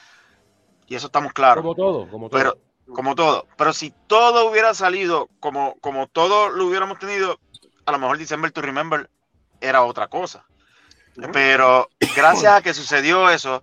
[0.86, 2.40] Y eso estamos claros, como todo, como todo.
[2.40, 2.58] pero
[2.94, 3.46] como todo.
[3.56, 7.38] Pero si todo hubiera salido como, como todo lo hubiéramos tenido,
[7.84, 9.10] a lo mejor December to Remember
[9.60, 10.44] era otra cosa.
[11.32, 13.62] Pero gracias a que sucedió eso,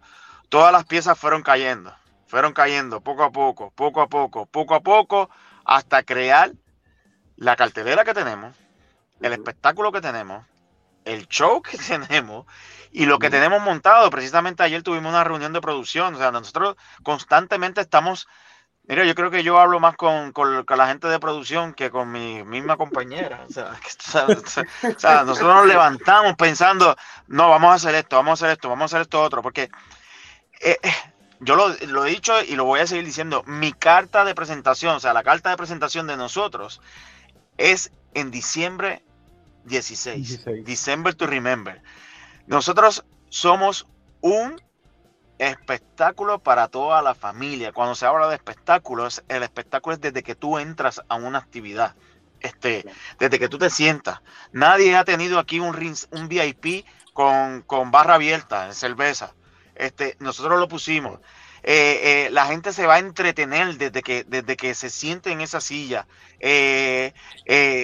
[0.50, 1.94] todas las piezas fueron cayendo,
[2.28, 5.30] fueron cayendo poco a poco, poco a poco, poco a poco,
[5.65, 6.52] hasta crear
[7.39, 8.54] la cartelera que tenemos,
[9.21, 10.45] el espectáculo que tenemos,
[11.06, 12.45] el show que tenemos
[12.91, 14.10] y lo que tenemos montado.
[14.10, 18.28] Precisamente ayer tuvimos una reunión de producción, o sea, nosotros constantemente estamos...
[18.84, 21.91] Mira, yo creo que yo hablo más con, con- con la gente de producción que
[21.91, 23.45] con mi misma compañera.
[23.47, 23.88] O sea, que,
[24.36, 26.95] o sea, o sea, nosotros nos levantamos pensando,
[27.28, 29.69] no, vamos a hacer esto, vamos a hacer esto, vamos a hacer esto otro, porque
[30.60, 30.91] eh, eh,
[31.39, 34.95] yo lo, lo he dicho y lo voy a seguir diciendo, mi carta de presentación,
[34.95, 36.82] o sea, la carta de presentación de nosotros
[37.60, 39.04] es en diciembre
[39.65, 40.65] 16, 16.
[40.65, 41.82] December to Remember.
[42.48, 43.86] Nosotros somos
[44.22, 44.60] un
[45.38, 47.72] espectáculo para toda la familia.
[47.72, 51.95] Cuando se habla de espectáculos, el espectáculo es desde que tú entras a una actividad.
[52.39, 52.86] Este,
[53.19, 54.22] desde que tú te sientas.
[54.54, 55.76] Nadie ha tenido aquí un,
[56.12, 59.36] un VIP con, con barra abierta en cerveza.
[59.76, 61.19] Este, nosotros lo pusimos.
[61.63, 65.41] Eh, eh, la gente se va a entretener desde que, desde que se siente en
[65.41, 66.08] esa silla.
[66.39, 67.13] Eh,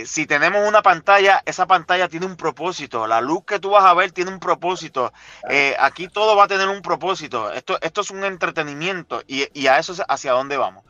[0.06, 3.08] si tenemos una pantalla, esa pantalla tiene un propósito.
[3.08, 5.12] La luz que tú vas a ver tiene un propósito.
[5.80, 7.52] Aquí todo va a tener un propósito.
[7.52, 10.84] Esto, esto es un entretenimiento y, y a eso es hacia dónde vamos.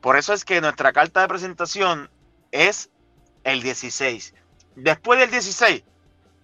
[0.00, 2.10] Por eso es que nuestra carta de presentación
[2.50, 2.90] es
[3.44, 4.34] el 16.
[4.74, 5.84] Después del 16,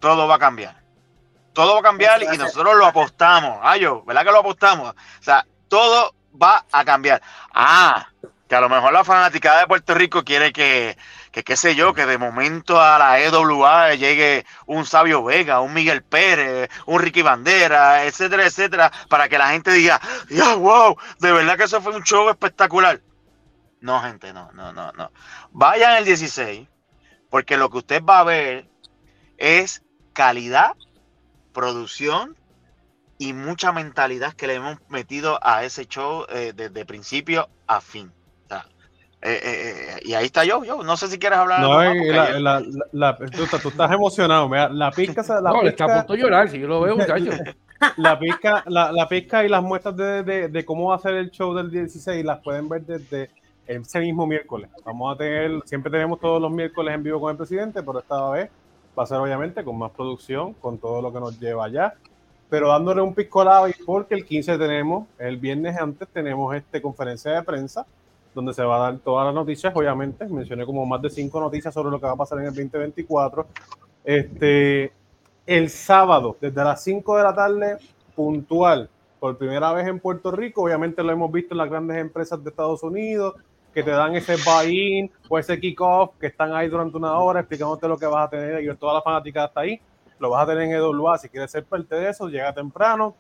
[0.01, 0.83] todo va a cambiar.
[1.53, 3.59] Todo va a cambiar y nosotros lo apostamos.
[3.63, 4.91] Ay, yo, ¿verdad que lo apostamos?
[4.91, 7.23] O sea, todo va a cambiar.
[7.53, 8.09] Ah,
[8.49, 10.97] que a lo mejor la fanaticada de Puerto Rico quiere que,
[11.31, 15.75] que qué sé yo, que de momento a la EWA llegue un Sabio Vega, un
[15.75, 20.01] Miguel Pérez, un Ricky Bandera, etcétera, etcétera, para que la gente diga,
[20.31, 23.01] ya, wow, de verdad que eso fue un show espectacular.
[23.81, 25.13] No, gente, no, no, no, no.
[25.51, 26.67] Vayan el 16,
[27.31, 28.67] porque lo que usted va a ver
[29.37, 29.83] es
[30.15, 30.73] calidad,
[31.53, 32.38] producción
[33.19, 38.13] y mucha mentalidad que le hemos metido a ese show eh, desde principio a fin.
[38.45, 38.65] O sea,
[39.23, 40.83] eh, eh, y ahí está yo, yo.
[40.85, 41.61] No sé si quieres hablar.
[41.61, 44.49] No, la- ayer- la- la- la- tú, estás- tú estás emocionado.
[44.49, 46.81] mira, la pizca, se- la no, le está a punto de llorar, si yo lo
[46.81, 47.25] veo, muchacho.
[47.97, 51.15] la pizca, la, la pizca y las muestras de, de- de cómo va a ser
[51.15, 53.31] el show del 16 las pueden ver desde
[53.67, 54.71] ese mismo miércoles.
[54.85, 58.31] Vamos a tener, siempre tenemos todos los miércoles en vivo con el presidente, pero esta
[58.31, 58.51] vez
[58.99, 61.95] va a ser obviamente con más producción, con todo lo que nos lleva allá,
[62.49, 67.43] pero dándole un piscolado porque el 15 tenemos, el viernes antes tenemos este conferencia de
[67.43, 67.87] prensa
[68.35, 71.75] donde se va a dar todas las noticias, obviamente, mencioné como más de cinco noticias
[71.75, 73.47] sobre lo que va a pasar en el 2024.
[74.05, 74.93] Este,
[75.47, 77.79] el sábado, desde las 5 de la tarde,
[78.15, 80.63] puntual, por primera vez en Puerto Rico.
[80.63, 83.35] Obviamente lo hemos visto en las grandes empresas de Estados Unidos,
[83.75, 87.89] que te dan ese buy-in o ese kickoff, que están ahí durante una hora explicándote
[87.89, 89.81] lo que vas a tener y toda la fanática está ahí.
[90.19, 91.19] Lo vas a tener en EWA.
[91.19, 93.15] Si quieres ser parte de eso, llega temprano.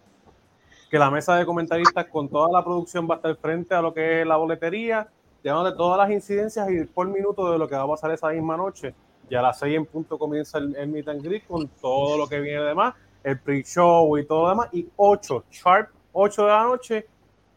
[0.91, 3.93] Que la mesa de comentaristas con toda la producción va a estar frente a lo
[3.93, 5.07] que es la boletería,
[5.43, 8.57] llevándote todas las incidencias y por minuto de lo que va a pasar esa misma
[8.57, 8.95] noche.
[9.29, 12.27] Y a las 6 en punto comienza el, el meet and greet con todo lo
[12.27, 14.69] que viene de más, el pre-show y todo lo demás.
[14.73, 17.07] Y 8, sharp, 8 de la noche,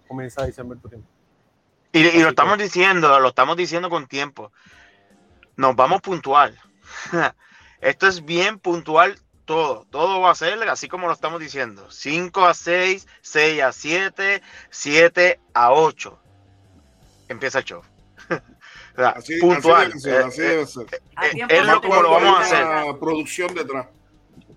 [0.10, 1.06] comienza December Touring.
[1.94, 4.52] Y, y Así lo estamos diciendo, lo estamos diciendo con tiempo.
[5.56, 6.58] Nos vamos puntual.
[7.82, 9.86] Esto es bien puntual todo.
[9.90, 11.90] Todo va a ser así como lo estamos diciendo.
[11.92, 16.20] 5 a 6, 6 a 7, 7 a 8.
[17.30, 17.82] Empieza el show.
[18.94, 19.88] O sea, Así, puntual.
[19.96, 20.84] así debe ser, Eh, así eh, debe ser.
[21.24, 23.00] Eh, tiempo es lo como lo vamos a hacer.
[23.00, 23.88] producción detrás.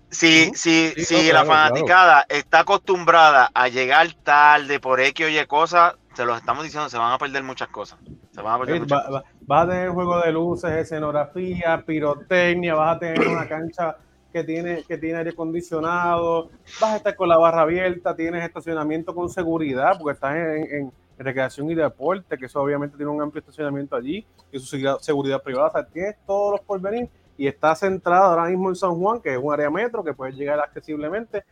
[0.09, 5.25] Si, si, Sí, si no, la claro, fanaticada está acostumbrada a llegar tarde por X
[5.25, 7.97] o Y cosas, se los estamos diciendo, se van a perder muchas cosas.
[8.33, 9.23] Se van a perder Sí, muchas va- cosas.
[9.23, 13.95] va- vas a tener juego de luces, escenografía, pirotecnia, vas a tener una cancha
[14.35, 16.49] que tiene, que tiene aire acondicionado,
[16.81, 20.91] vas a estar con la barra abierta, tienes estacionamiento con seguridad, porque estás en, en
[21.17, 25.41] recreación y deporte, que eso obviamente tiene un amplio estacionamiento allí, y su seguridad, seguridad
[25.41, 29.21] privada, o sea, tienes todos los porvenir y está centrado ahora mismo en San Juan,
[29.21, 31.45] que es un área metro, que puedes llegar accesiblemente.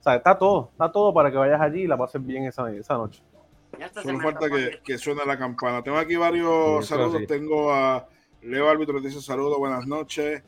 [0.00, 2.68] O sea, está todo, está todo para que vayas allí y la pases bien esa,
[2.72, 3.22] esa noche.
[4.02, 5.82] Solo falta que, que suene la campana.
[5.84, 7.20] Tengo aquí varios Sí, saludos.
[7.20, 7.26] sí.
[7.28, 8.08] Tengo a
[8.42, 10.42] Leo Árbitro, dice saludos, buenas noches.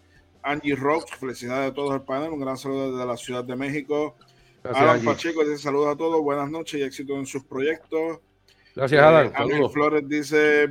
[0.47, 2.31] Angie Rocks, felicidades a todos el panel.
[2.31, 4.17] Un gran saludo desde la Ciudad de México.
[4.63, 5.07] Gracias, Alan Angie.
[5.07, 8.19] Pacheco dice saludos a todos, buenas noches y éxito en sus proyectos.
[8.75, 9.33] Gracias, Eh, Alan.
[9.35, 9.71] Ángel.
[9.71, 10.69] Flores dice,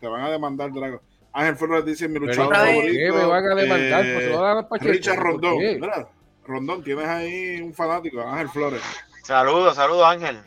[0.00, 1.00] te van a demandar, Drago.
[1.32, 2.92] Ángel Flores dice, mi luchador favorito.
[2.92, 4.06] ¿Qué me van a demandar?
[4.06, 4.92] eh, Pues se lo van a dar Pacheco.
[4.92, 5.58] Richard ¿Por Rondón.
[5.58, 6.08] Mira,
[6.44, 8.82] Rondón, tienes ahí un fanático, Ángel Flores.
[9.24, 10.38] Saludos, saludos Ángel.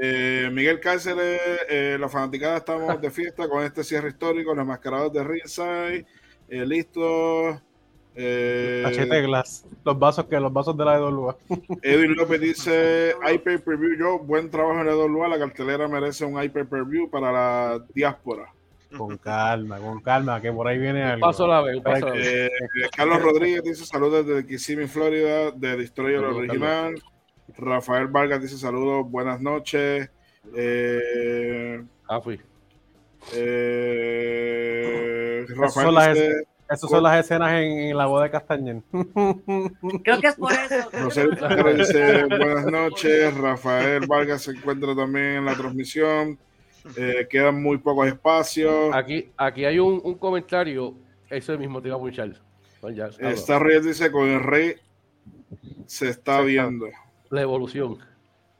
[0.00, 5.12] Eh, Miguel Cáceres, eh, la fanaticada estamos de fiesta con este cierre histórico, los mascarados
[5.12, 6.06] de Ringside,
[6.48, 7.56] eh, listos.
[8.20, 11.36] Eh, Hachete Glass, los vasos que los vasos de la EWA.
[11.82, 15.86] Edwin López dice, hay pay per view, yo, buen trabajo en la WA, la cartelera
[15.86, 18.52] merece un pay per view para la diáspora.
[18.96, 21.26] Con calma, con calma, que por ahí viene Un algo.
[21.26, 22.26] paso a la vez, un paso la vez.
[22.26, 22.50] Eh,
[22.96, 27.02] Carlos Rodríguez dice saludos desde Kissimmee, Florida, de Destroyer Saludos, Original.
[27.56, 30.10] Rafael Vargas dice saludos, buenas noches.
[30.56, 32.40] Eh, Ah, fui.
[33.34, 35.07] eh,
[35.44, 38.82] Esas Rafael son las, dice, esas son las escenas en, en la boda de Castañer.
[40.04, 40.90] Creo que es por eso.
[40.92, 41.48] eso.
[41.48, 43.36] Pérez dice buenas noches.
[43.36, 46.38] Rafael Vargas se encuentra también en la transmisión.
[46.96, 48.94] Eh, quedan muy pocos espacios.
[48.94, 50.94] Aquí, aquí hay un, un comentario,
[51.28, 52.34] ese mismo te iba a punchar.
[52.82, 54.76] Star Reyes dice con el rey
[55.86, 56.86] se está viendo.
[57.30, 57.98] La evolución.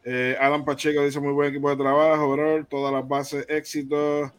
[0.04, 2.64] Eh, Adam Pacheco dice muy buen equipo de trabajo, bro.
[2.64, 4.30] Todas las bases, éxitos.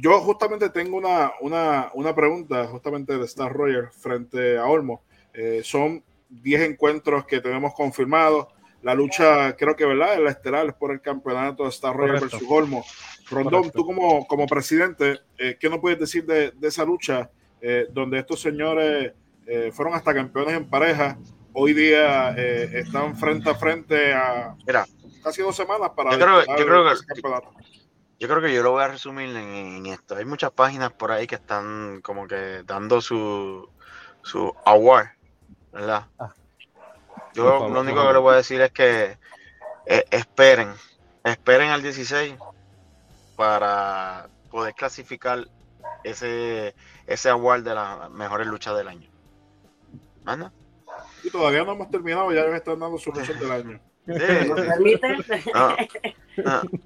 [0.00, 5.02] Yo justamente tengo una, una, una pregunta justamente de Star Roger frente a Olmo.
[5.34, 8.46] Eh, son 10 encuentros que tenemos confirmados.
[8.82, 10.14] La lucha, creo que, ¿verdad?
[10.14, 12.36] Es la estelar es por el campeonato de Star Roger Correcto.
[12.36, 12.84] versus Olmo.
[13.28, 13.78] Rondón, Correcto.
[13.78, 17.28] tú como, como presidente, eh, ¿qué nos puedes decir de, de esa lucha
[17.60, 19.12] eh, donde estos señores
[19.46, 21.18] eh, fueron hasta campeones en pareja?
[21.52, 24.86] Hoy día eh, están frente a frente a Mira.
[25.24, 27.50] casi dos semanas para Yo creo- disputar yo creo que- ese campeonato.
[28.18, 30.16] Yo creo que yo lo voy a resumir en, en esto.
[30.16, 33.68] Hay muchas páginas por ahí que están como que dando su,
[34.22, 35.06] su award,
[35.72, 36.06] ¿verdad?
[36.18, 36.32] Ah.
[37.34, 39.18] Yo favor, lo único que le voy a decir es que
[39.86, 40.72] eh, esperen,
[41.22, 42.34] esperen al 16
[43.36, 45.46] para poder clasificar
[46.02, 46.74] ese,
[47.06, 49.08] ese award de las mejores luchas del año.
[50.24, 50.52] ¿Más nada?
[51.22, 53.80] Y todavía no hemos terminado, ya me están dando su lucha del año.
[54.06, 55.08] Sí, ¿Me permite?
[55.54, 55.76] no, no,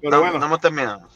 [0.01, 0.39] Pero no- bueno.
[0.39, 1.07] no hemos terminado.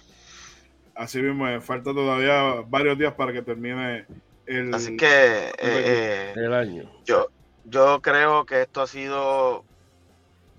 [0.97, 4.05] Así mismo, eh, falta todavía varios días para que termine
[4.45, 4.73] el.
[4.73, 6.91] Así que eh, eh, El año.
[7.05, 7.27] yo,
[7.65, 9.63] yo creo que esto ha sido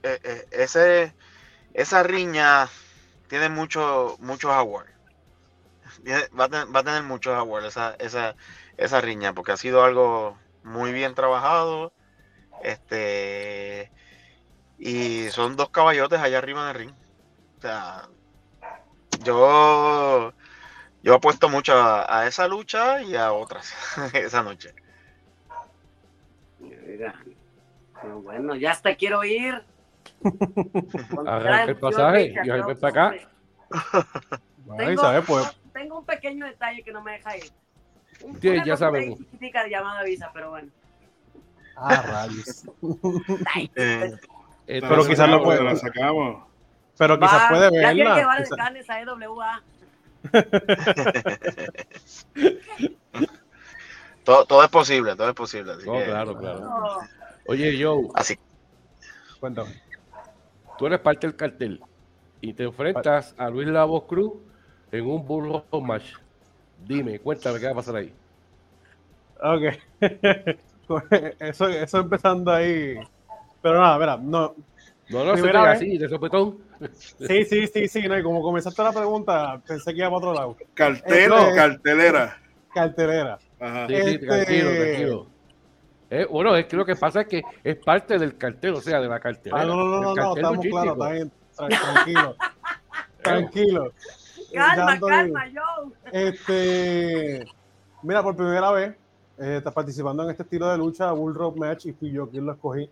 [0.03, 1.14] eh, eh, ese
[1.74, 2.68] esa riña
[3.29, 4.92] tiene mucho, muchos awards.
[6.38, 8.37] Va a, tener, va a tener muchos awards esa, esa,
[8.77, 11.92] esa riña, porque ha sido algo muy bien trabajado.
[12.62, 13.90] Este
[14.79, 16.94] y son dos caballotes allá arriba en el ring.
[17.59, 18.09] O sea,
[19.25, 20.33] yo
[21.02, 23.73] yo apuesto mucho a, a esa lucha y a otras
[24.14, 24.75] esa noche.
[28.00, 29.62] Pero bueno, ya hasta quiero ir.
[31.27, 33.14] Arranca el pasaje y para acá.
[34.77, 37.44] Tengo, sabes, pues, tengo un pequeño detalle que no me deja ir.
[38.23, 39.19] Un- Sí, una ya sabemos.
[39.19, 40.69] chiquitica de llamada visa, pero bueno.
[41.77, 42.64] ah, rayos.
[43.54, 44.12] Ay, Eh,
[44.66, 46.48] Pero quizás lo puede- la sacamos.
[46.99, 48.17] Pero quizás va, puede Ya quieren verla.
[48.17, 49.63] llevar ganes a EWA.
[54.25, 55.73] todo, todo es posible, todo es posible.
[55.73, 56.61] Así No, que- claro, claro.
[56.61, 56.99] No.
[57.46, 58.38] Oye, Joe, Así
[59.40, 59.71] Cuéntame.
[60.77, 61.81] tú eres parte del cartel
[62.40, 64.33] y te enfrentas a Luis Lavos Cruz
[64.92, 66.13] en un Bull Rock match.
[66.87, 68.13] Dime, cuéntame qué va a pasar ahí.
[69.40, 69.63] Ok.
[71.40, 72.99] eso, eso empezando ahí.
[73.63, 74.55] Pero nada, mira, no.
[75.11, 75.77] No, no se Primera pega vez.
[75.81, 76.59] así, de sopetón.
[76.96, 78.09] Sí, sí, sí, sí.
[78.09, 80.56] No, y como comenzaste la pregunta, pensé que iba para otro lado.
[80.75, 81.54] Cartel, Eh, no.
[81.54, 82.38] cartelera.
[82.75, 83.38] Cartelera.
[83.61, 83.87] Ajá.
[83.88, 85.27] Sí, sí, Este- tranquilo, tranquilo.
[86.11, 89.00] Eh, bueno, es que lo que pasa es que es parte del cartel, o sea,
[89.00, 89.61] de la cartelera.
[89.63, 92.37] Ah, no, no, no, no, estamos claros, está bien, tra- tranquilo.
[93.23, 93.92] tranquilo.
[94.54, 95.92] Calma, calma, Joe.
[96.13, 97.44] Este,
[98.02, 98.90] mira, por primera vez
[99.38, 102.46] eh, está participando en este estilo de lucha, Bull Rock Match, y fui yo quien
[102.46, 102.88] lo escogí.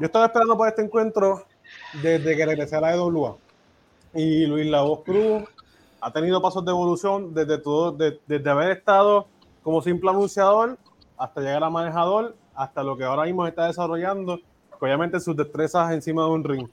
[0.00, 1.44] Yo estaba esperando por este encuentro
[2.02, 3.36] desde que regresé a la EWA.
[4.14, 5.42] Y Luis Lavoz Cruz
[6.00, 9.26] ha tenido pasos de evolución desde todo, de- desde haber estado
[9.62, 10.78] como simple anunciador
[11.18, 14.40] hasta llegar a manejador, hasta lo que ahora mismo está desarrollando,
[14.80, 16.68] obviamente sus destrezas encima de un ring.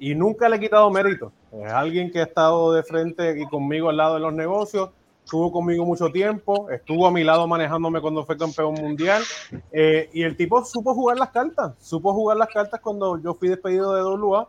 [0.00, 1.30] Y nunca le he quitado mérito.
[1.52, 4.90] Es alguien que ha estado de frente y conmigo al lado de los negocios,
[5.24, 9.22] estuvo conmigo mucho tiempo, estuvo a mi lado manejándome cuando fue campeón mundial.
[9.72, 13.48] eh, y el tipo supo jugar las cartas, supo jugar las cartas cuando yo fui
[13.48, 14.48] despedido de WA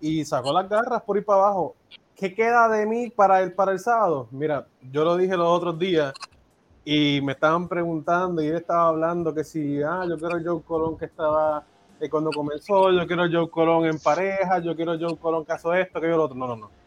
[0.00, 1.74] y sacó las garras por ir para abajo.
[2.14, 4.28] ¿Qué queda de mí para el, para el sábado?
[4.30, 6.14] Mira, yo lo dije los otros días
[6.84, 10.96] y me estaban preguntando y él estaba hablando que si, ah, yo quiero Joe Colón
[10.96, 11.64] que estaba
[12.00, 15.74] eh, cuando comenzó, yo quiero Joe Colón en pareja, yo quiero Joe Colón que hizo
[15.74, 16.36] esto, que yo lo otro.
[16.36, 16.66] No, no, no.
[16.66, 16.81] no.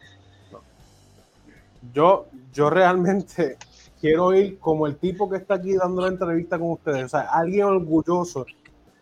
[1.92, 3.56] Yo, yo realmente
[4.00, 7.20] quiero ir como el tipo que está aquí dando la entrevista con ustedes, o sea,
[7.22, 8.46] alguien orgulloso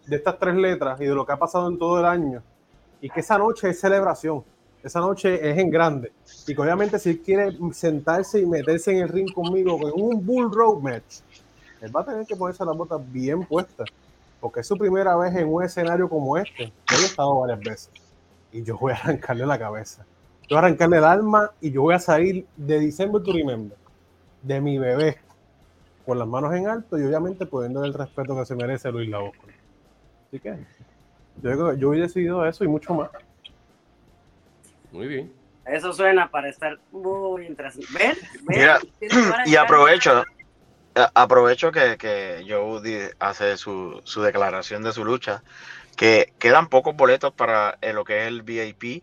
[0.06, 2.42] de estas tres letras y de lo que ha pasado en todo el año.
[3.00, 4.44] Y que esa noche es celebración,
[4.82, 6.12] esa noche es en grande.
[6.46, 10.24] Y que obviamente si él quiere sentarse y meterse en el ring conmigo con un
[10.24, 11.20] Bull Road match,
[11.80, 13.88] él va a tener que ponerse las botas bien puestas.
[14.40, 16.72] Porque es su primera vez en un escenario como este.
[16.90, 17.90] Yo he estado varias veces.
[18.52, 20.04] Y yo voy a arrancarle la cabeza.
[20.48, 23.76] Yo voy a arrancarle el alma y yo voy a salir de December to Remember,
[24.42, 25.18] de mi bebé,
[26.04, 29.32] con las manos en alto y obviamente poniendo el respeto que se merece Luis Lavos.
[30.28, 30.56] Así que
[31.42, 33.10] yo, yo he decidido eso y mucho más.
[34.92, 35.32] Muy bien.
[35.66, 37.86] Eso suena para estar muy interesante.
[37.92, 38.12] ¿Ven?
[38.42, 38.58] ¿Ven?
[38.58, 38.78] Mira,
[39.46, 40.24] y aprovecho,
[40.94, 45.42] a- aprovecho que, que Joe hace su, su declaración de su lucha,
[45.96, 49.02] que quedan pocos boletos para eh, lo que es el VIP,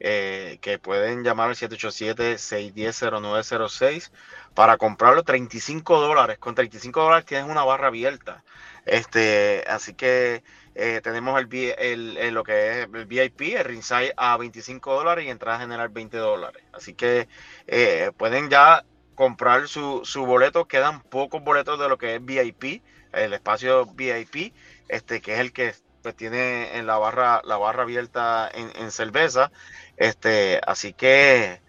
[0.00, 4.12] eh, que pueden llamar al 787-610-0906
[4.54, 6.38] para comprarlo 35 dólares.
[6.38, 8.44] Con 35 dólares tienes una barra abierta.
[8.84, 10.42] Este, así que
[10.74, 15.24] eh, tenemos el, el- el- lo que es el VIP, el ringside a 25 dólares
[15.26, 16.62] y entrada general 20 dólares.
[16.72, 17.28] Así que
[17.66, 18.84] eh, pueden ya
[19.14, 20.66] comprar su, su boleto.
[20.68, 22.82] Quedan pocos boletos de lo que es VIP,
[23.12, 24.54] el espacio VIP,
[24.88, 29.50] este que es el que pues, tiene en la barra la barra abierta en cerveza.
[29.98, 31.60] Este, así que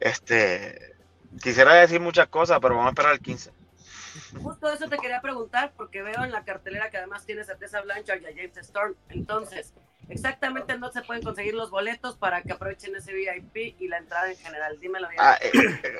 [0.00, 0.92] este
[1.40, 3.52] quisiera decir muchas cosas, pero vamos a esperar el 15.
[4.42, 7.80] Justo eso te quería preguntar, porque veo en la cartelera que además tienes a Tessa
[7.80, 8.94] Blanchard y a James Storm.
[9.08, 9.72] Entonces,
[10.08, 14.30] exactamente no se pueden conseguir los boletos para que aprovechen ese VIP y la entrada
[14.30, 14.78] en general.
[14.80, 15.20] Dímelo bien.
[15.22, 15.52] Ah, eh,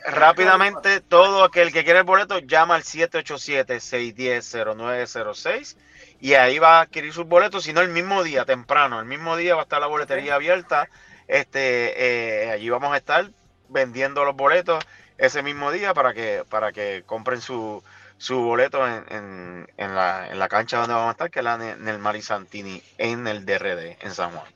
[0.09, 5.77] rápidamente, todo aquel que quiere el boleto llama al 787-610-0906
[6.21, 9.37] y ahí va a adquirir sus boletos, si no el mismo día, temprano, el mismo
[9.37, 10.91] día va a estar la boletería abierta.
[11.29, 13.31] Este, eh, allí vamos a estar
[13.69, 14.85] vendiendo los boletos
[15.19, 17.83] ese mismo día para que, para que compren su,
[18.19, 21.45] su boleto en, en, en la, en la cancha donde vamos a estar, que es
[21.45, 24.47] la el Mari Santini, en el DRD, en San Juan.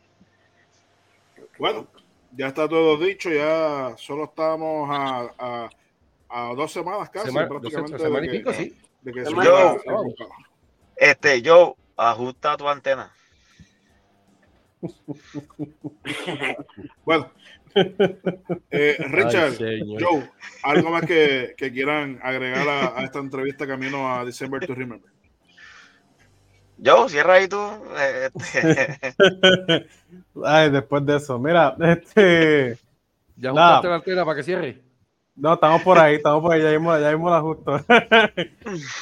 [1.58, 1.86] Bueno,
[2.32, 5.70] ya está todo dicho, ya solo estamos a, a,
[6.28, 7.98] a dos semanas casi, Semana, prácticamente.
[7.98, 8.78] semana de y que- pico, sí.
[9.02, 10.24] de que Semana suba y pico.
[10.28, 10.46] la-
[10.96, 13.12] Este, yo, ajusta tu antena.
[17.04, 17.30] Bueno,
[18.70, 19.96] eh, Richard, Ay.
[19.98, 20.30] Joe,
[20.62, 25.10] algo más que, que quieran agregar a, a esta entrevista camino a December to Remember.
[26.78, 27.58] Yo, cierra ahí tú.
[30.44, 32.78] Ay, después de eso, mira, este,
[33.36, 34.82] ¿Ya ajustaste la antena para que cierre?
[35.36, 37.76] no, estamos por ahí, estamos por ahí, ya mismo, ya mismo la justo.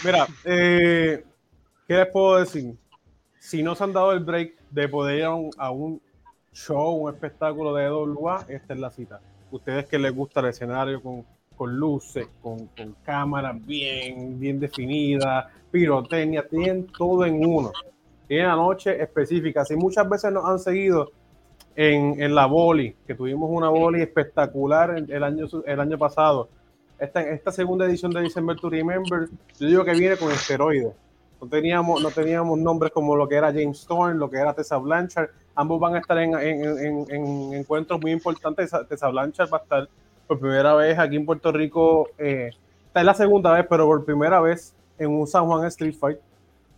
[0.04, 1.24] mira, eh,
[1.86, 2.74] ¿qué les puedo decir?
[3.38, 6.00] Si no se han dado el break de poder ir a un, a un
[6.52, 9.20] show, un espectáculo de WA, esta es la cita.
[9.50, 11.24] Ustedes que les gusta el escenario con,
[11.56, 17.72] con luces, con, con cámaras bien, bien definidas, pirotecnia, tienen todo en uno.
[18.26, 19.64] Tienen la noche específica.
[19.64, 21.10] Si muchas veces nos han seguido,
[21.76, 26.48] en, en la boli, que tuvimos una boli espectacular el, el año, el año pasado.
[26.98, 30.92] Esta, esta segunda edición de December to Remember, yo digo que viene con esteroides.
[31.44, 34.78] No teníamos, no teníamos nombres como lo que era James Storm, lo que era Tessa
[34.78, 35.28] Blanchard.
[35.54, 38.70] Ambos van a estar en, en, en, en encuentros muy importantes.
[38.88, 39.88] Tessa Blanchard va a estar
[40.26, 42.08] por primera vez aquí en Puerto Rico.
[42.18, 42.50] Eh,
[42.86, 46.18] esta es la segunda vez, pero por primera vez en un San Juan Street Fight.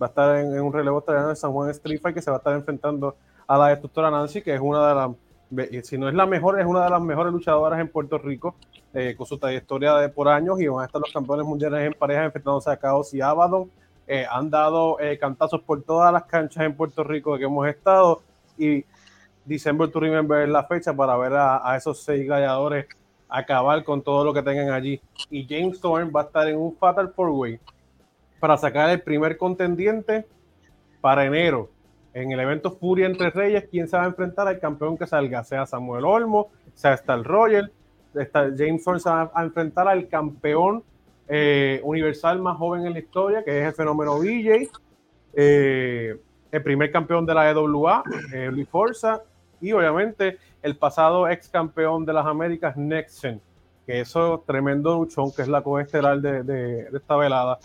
[0.00, 2.36] Va a estar en, un relevo australiano de San Juan Street Fight que se va
[2.36, 6.14] a estar enfrentando a la destructora Nancy, que es una de las, si no es
[6.14, 8.56] la mejor, es una de las mejores luchadoras en Puerto Rico,
[8.92, 11.92] eh, con su trayectoria de por años, y van a estar los campeones mundiales en
[11.94, 13.70] pareja enfrentándose a Caos y Abaddon.
[14.06, 18.22] Eh, han dado eh, cantazos por todas las canchas en Puerto Rico que hemos estado,
[18.56, 18.84] y
[19.44, 22.86] December to Remember es la fecha para ver a, esos seis galladores
[23.28, 25.00] acabar con todo lo que tengan allí.
[25.30, 27.60] Y James Storm va a estar en un Fatal Four Way
[28.40, 30.26] para sacar el primer contendiente
[31.00, 31.70] para enero
[32.16, 35.44] en el evento Furia entre Reyes, ¿quién se va a enfrentar al campeón que salga?
[35.44, 37.70] Sea Samuel Olmo, sea Star Roger,
[38.56, 40.82] James Thorne se va a enfrentar al campeón
[41.28, 44.70] eh, universal más joven en la historia, que es el fenómeno BJ,
[45.34, 46.16] eh,
[46.50, 48.02] el primer campeón de la EWA,
[48.32, 49.22] eh, Luis Forza,
[49.60, 53.40] y obviamente el pasado ex campeón de las Américas, Nexen,
[53.84, 57.58] que eso tremendo luchón, que es la coestelar de, de, esta velada.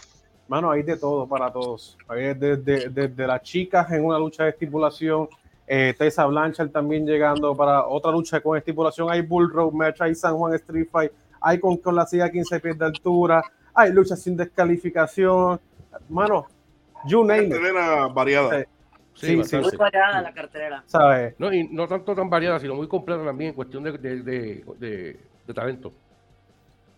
[0.47, 1.97] Mano, hay de todo para todos.
[2.07, 5.29] Hay desde, desde las chicas en una lucha de estipulación,
[5.73, 9.09] eh, Tessa Blanchard también llegando para otra lucha con estipulación.
[9.09, 12.59] Hay Bull Road Match, hay San Juan Street Fight, hay con, con la silla 15
[12.59, 15.59] pies de altura, hay luchas sin descalificación.
[16.09, 16.45] Mano,
[17.05, 18.13] you name it.
[18.13, 18.65] variada.
[19.13, 21.33] Sí, sí, sí, Muy variada la.
[21.37, 24.65] No, y no tanto tan variada, sino muy completa también en cuestión de, de, de,
[24.79, 25.91] de, de talento.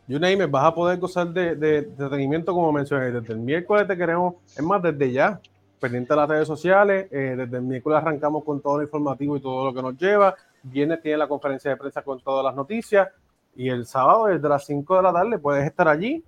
[0.08, 3.12] You name it, vas a poder gozar de, entretenimiento como mencioné.
[3.12, 5.40] Desde el miércoles te queremos, es más, desde ya,
[5.80, 7.08] pendiente de las redes sociales.
[7.12, 10.36] Eh, desde el miércoles arrancamos con todo lo informativo y todo lo que nos lleva.
[10.62, 13.08] Viernes tiene la conferencia de prensa con todas las noticias.
[13.56, 16.24] Y el sábado, desde las 5 de la tarde, puedes estar allí.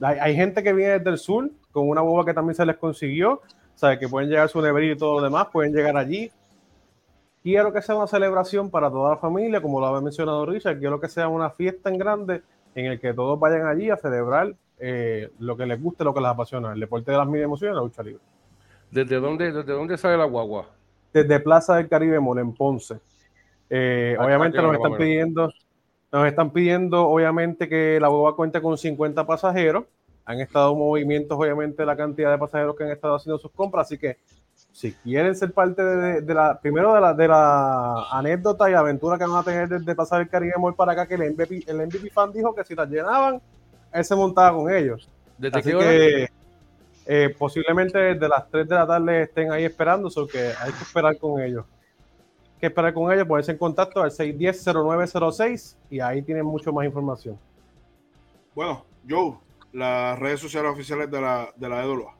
[0.00, 2.76] Hay, hay gente que viene desde el sur con una boba que también se les
[2.76, 3.40] consiguió.
[3.74, 6.30] Sabe que pueden llegar su neverita y todo lo demás, pueden llegar allí.
[7.42, 10.78] Quiero que sea una celebración para toda la familia, como lo había mencionado Richard.
[10.78, 12.42] Quiero que sea una fiesta en grande
[12.74, 16.20] en el que todos vayan allí a celebrar eh, lo que les guste, lo que
[16.20, 18.22] les apasiona, el deporte de las mil emociones, la lucha libre.
[18.90, 20.66] ¿Desde dónde, desde dónde sale la guagua?
[21.12, 23.00] Desde Plaza del Caribe Mall en Ponce.
[23.70, 25.52] Eh, Ah, obviamente ah, nos están pidiendo,
[26.12, 29.84] nos están pidiendo, obviamente, que la guagua cuente con 50 pasajeros.
[30.24, 33.98] Han estado movimientos, obviamente, la cantidad de pasajeros que han estado haciendo sus compras, así
[33.98, 34.18] que
[34.72, 39.16] si quieren ser parte de, de la, primero de la, de la anécdota y aventura
[39.16, 41.86] que van a tener desde pasar el Caribe Mall para acá, que el MVP, el
[41.86, 43.40] MVP fan dijo que si las llenaban,
[43.92, 45.08] él se montaba con ellos.
[45.36, 45.86] ¿Desde Así qué hora?
[45.86, 46.28] que
[47.06, 50.82] eh, posiblemente desde las 3 de la tarde estén ahí esperando, so que hay que
[50.82, 51.64] esperar con ellos.
[52.60, 57.38] Que esperar con ellos, ponerse en contacto al 610-0906 y ahí tienen mucho más información.
[58.54, 59.34] Bueno, Joe,
[59.72, 62.14] las redes sociales oficiales de la, de la EWA.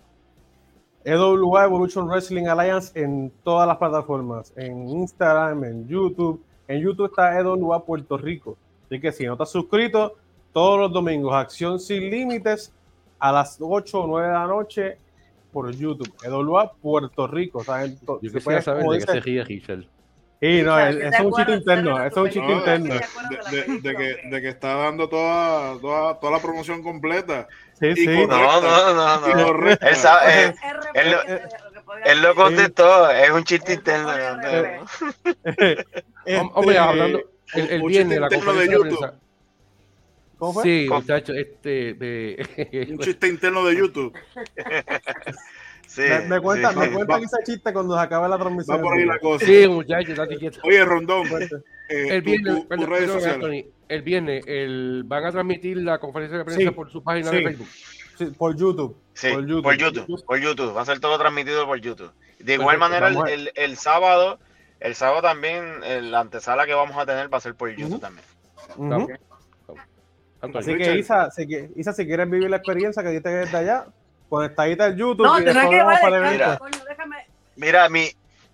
[1.04, 6.42] EWA Evolution Wrestling Alliance en todas las plataformas, en Instagram, en YouTube.
[6.66, 8.56] En YouTube está EWA Puerto Rico.
[8.86, 10.14] Así que si no estás suscrito,
[10.52, 12.72] todos los domingos, Acción Sin Límites
[13.18, 14.98] a las 8 o 9 de la noche
[15.52, 16.12] por YouTube.
[16.22, 17.58] EWA Puerto Rico.
[17.60, 19.88] O sea, en to- Yo se quisiera puede, saber de qué se ríe Giselle.
[20.40, 22.94] Sí, no, es, ¿te es un chiste interno, es un chiste no, No, interno.
[22.94, 26.80] de, ¿Te acuerdas de de- que, de que está dando toda, toda, toda la promoción
[26.82, 27.48] completa.
[27.80, 28.06] Sí, sí.
[28.06, 28.26] No,
[28.60, 29.68] no, no, no.
[29.70, 30.54] Él, sabe-
[30.94, 31.16] él
[31.84, 34.10] podía él lo contestó, es un chiste Él interno.
[36.54, 37.18] Hombre, Este, hablando,
[37.54, 39.12] el, el un viernes chiste la interno de conferencia de YouTube.
[40.38, 40.62] ¿Cómo fue?
[40.62, 44.12] Sí, muchachos, este, de, Un chiste interno de YouTube.
[46.04, 46.78] Sí, me, me cuentan, sí.
[46.80, 48.78] me cuentan ese chiste cuando se acabe la transmisión.
[48.78, 49.44] Va por ahí la cosa.
[49.46, 50.60] sí, muchachos, date quieto.
[50.64, 51.48] Oye, Rondón, eh,
[52.10, 53.44] El viernes, tu- tus perdón, redes perdón, sociales.
[53.64, 57.30] Anthony, el viernes el, van a transmitir la conferencia de prensa Sí, por su página
[57.30, 57.36] sí.
[57.36, 57.68] de Facebook.
[58.18, 58.96] Sí, por YouTube.
[59.14, 59.62] Sí, por YouTube.
[59.62, 62.12] por YouTube, por YouTube, va a ser todo transmitido por YouTube.
[62.38, 64.38] De igual Perfecto, manera, el, el- el sábado,
[64.80, 68.00] el sábado también, el- la antesala que vamos a tener va a ser por YouTube
[68.00, 68.24] también.
[70.40, 71.46] Así que Isa, si,
[71.76, 73.86] Isa, si quieres vivir la experiencia que diste desde allá,
[74.28, 77.26] conectadita al YouTube No, y que para coño, déjame.
[77.56, 78.10] Mira, mi,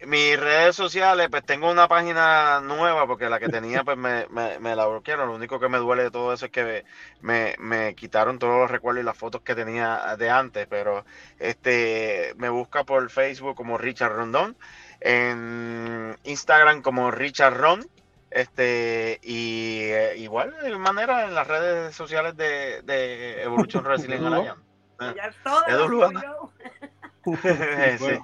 [0.06, 4.58] mis redes sociales, pues tengo una página nueva porque la que tenía pues me, me,
[4.58, 5.28] me la bloquearon.
[5.28, 6.84] Lo único que me duele de todo eso es que
[7.20, 11.04] me, me quitaron todos los recuerdos y las fotos que tenía de antes, pero
[11.38, 14.56] este me busca por Facebook como Richard Rondón,
[15.00, 17.86] en Instagram como Richard Ron,
[18.30, 24.63] este y eh, igual de manera en las redes sociales de, de Evolution Wrestling Alliance.
[25.14, 25.62] Ya es todo.
[28.00, 28.22] Bueno,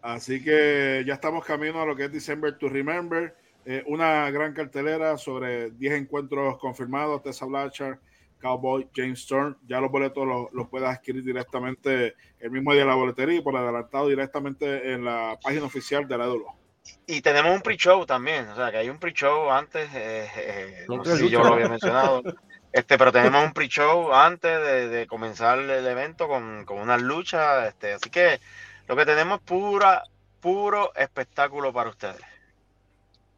[0.00, 3.36] así que ya estamos camino a lo que es December to Remember.
[3.66, 7.22] eh, una gran cartelera sobre 10 encuentros confirmados.
[7.22, 7.98] Tessa Blanchard,
[8.40, 9.56] Cowboy, James Stern.
[9.66, 13.42] Ya los boletos los, los puedes adquirir directamente el mismo día de la boletería y
[13.42, 16.64] por adelantado directamente en la página oficial de la EDULO.
[17.06, 21.04] Y tenemos un pre-show también, o sea que hay un pre-show antes, eh, eh, no
[21.04, 22.22] sé si yo lo había mencionado,
[22.74, 27.68] este, pero tenemos un pre-show antes de, de comenzar el evento con, con unas luchas,
[27.68, 28.40] este, así que
[28.88, 30.02] lo que tenemos es pura,
[30.40, 32.20] puro espectáculo para ustedes.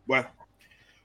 [0.06, 0.30] Bueno,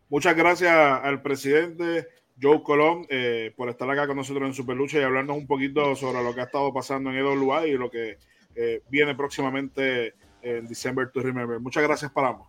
[0.08, 2.08] muchas gracias al presidente
[2.42, 6.24] Joe Colón eh, por estar acá con nosotros en Superlucha y hablarnos un poquito sobre
[6.24, 8.18] lo que ha estado pasando en EWA y lo que
[8.56, 11.60] eh, viene próximamente en December to Remember.
[11.60, 12.48] Muchas gracias para ambos.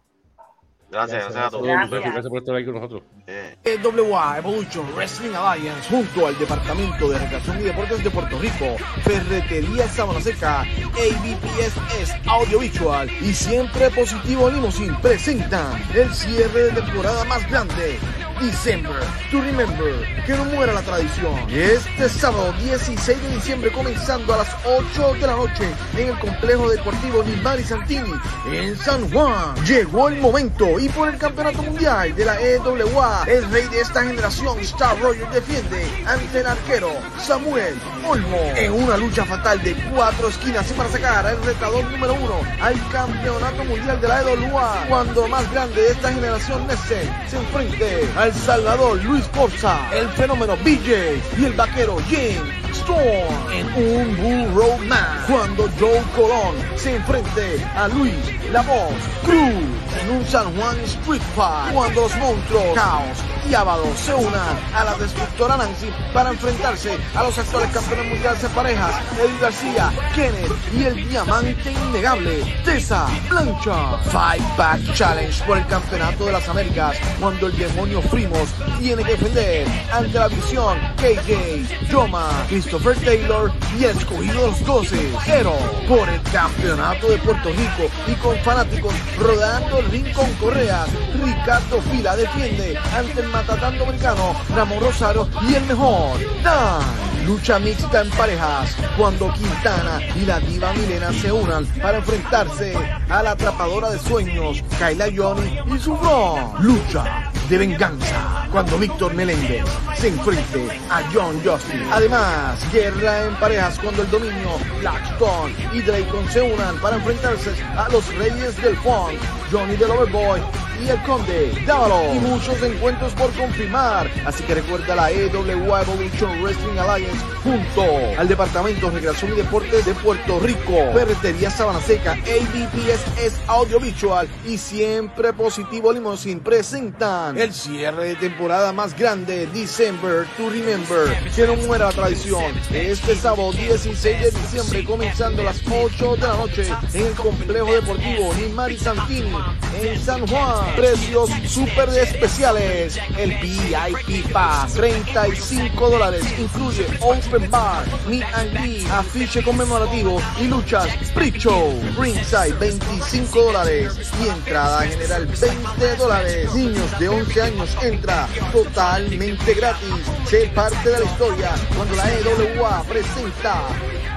[0.93, 1.67] Gracias, gracias, a todos.
[1.67, 2.29] Gracias.
[2.29, 3.03] Por estar ahí con nosotros.
[3.27, 8.77] Eh, EWA Evolution Wrestling Alliance junto al Departamento de Recreación y Deportes de Puerto Rico,
[9.03, 17.51] Ferretería Sabana Seca, ABPSS Audiovisual y Siempre Positivo Limousine presentan el cierre de temporada más
[17.51, 17.99] grande.
[18.43, 18.97] December
[19.31, 21.33] to Remember, que no muera la tradición.
[21.49, 25.65] Este sábado 16 de diciembre comenzando a las 8 de la noche
[25.97, 28.13] en el complejo deportivo Nimari Santini
[28.51, 29.55] en San Juan.
[29.65, 34.03] Llegó el momento y por el campeonato mundial de la EWA, el rey de esta
[34.03, 36.91] generación, Star Roger, defiende ante el arquero
[37.25, 37.75] Samuel
[38.09, 42.75] Olmo en una lucha fatal de cuatro esquinas para sacar al retador número uno al
[42.91, 44.85] campeonato mundial de la EWA.
[44.89, 50.57] Cuando más grande de esta generación Nessen se enfrente al Salvador Luis Forza, el fenómeno
[50.65, 55.29] BJ y el vaquero James Storm en un Bull Road Match.
[55.29, 58.15] Cuando Joe Colón se enfrente a Luis
[58.51, 59.65] La Voz Cruz
[60.01, 61.75] en un San Juan Street Fight.
[61.75, 63.19] Cuando los monstruos Caos
[63.49, 68.43] y Ábado se unan a la destructora Nancy para enfrentarse a los actuales campeones mundiales
[68.43, 73.99] de parejas, Eddie García, Kenneth y el diamante innegable, Tessa Blancha.
[74.11, 79.13] Fight Back Challenge por el campeonato de las Américas, cuando el demonio Primos tiene que
[79.13, 85.55] defender ante la visión KJ, Yoma, Christopher Taylor y escogido los 12, Hero,
[85.89, 89.83] por el campeonato de Puerto Rico y con fanáticos rodando
[90.15, 90.89] con correas.
[91.23, 97.13] Ricardo Fila defiende ante el matatán dominicano Ramón Rosario y el mejor, Dan.
[97.27, 102.75] Lucha mixta en parejas cuando Quintana y la diva Milena se unan para enfrentarse
[103.09, 106.53] a la atrapadora de sueños Kayla Johnny y su bro.
[106.59, 109.65] Lucha de venganza cuando Víctor Meléndez
[109.97, 111.83] se enfrente a John Justin.
[111.93, 117.89] Además, guerra en parejas cuando el dominio Blackstone y Drayton se unan para enfrentarse a
[117.89, 119.19] los Reyes del Funk,
[119.53, 120.41] Johnny the Loverboy
[120.83, 122.15] y el Conde Dávalo.
[122.15, 124.11] Y muchos encuentros por confirmar.
[124.25, 127.85] Así que recuerda la EWA Evolution Wrestling Alliance junto
[128.19, 134.57] al Departamento de Recreación y Deportes de Puerto Rico, Ferretería Sabana Seca, ABPSS Audiovisual y
[134.57, 141.31] Siempre Positivo Limousine presentan el cierre de temporada más grande, December to Remember.
[141.37, 142.53] Que no muera la tradición.
[142.71, 147.73] Este sábado 16 de diciembre, comenzando a las 8 de la noche en el complejo
[147.73, 149.42] deportivo Nimari Santini
[149.75, 150.75] en San Juan.
[150.77, 152.99] Precios súper especiales.
[153.19, 156.25] El VIP Pass, 35 dólares.
[156.39, 161.73] Incluye Open Bar, Meet and Greet, afiche conmemorativo y luchas pre-show.
[161.99, 164.13] Ringside, 25 dólares.
[164.23, 166.55] Y entrada general, 20 dólares.
[166.55, 169.89] Niños de 11 años entra totalmente gratis.
[170.29, 173.63] Sé parte de la historia cuando la EWA presenta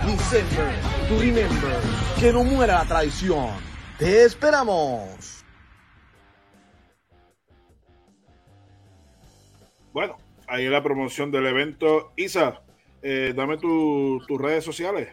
[0.06, 0.72] December
[1.08, 1.80] to Remember.
[2.20, 3.75] Que no muera la tradición.
[3.98, 5.44] Te esperamos.
[9.94, 10.18] Bueno,
[10.48, 12.12] ahí la promoción del evento.
[12.18, 12.62] Isa,
[13.02, 15.10] eh, dame tu- tus redes sociales.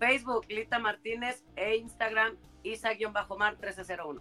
[0.00, 2.34] Facebook, Lita Martínez e Instagram,
[2.64, 4.20] Isa-Mar 1301.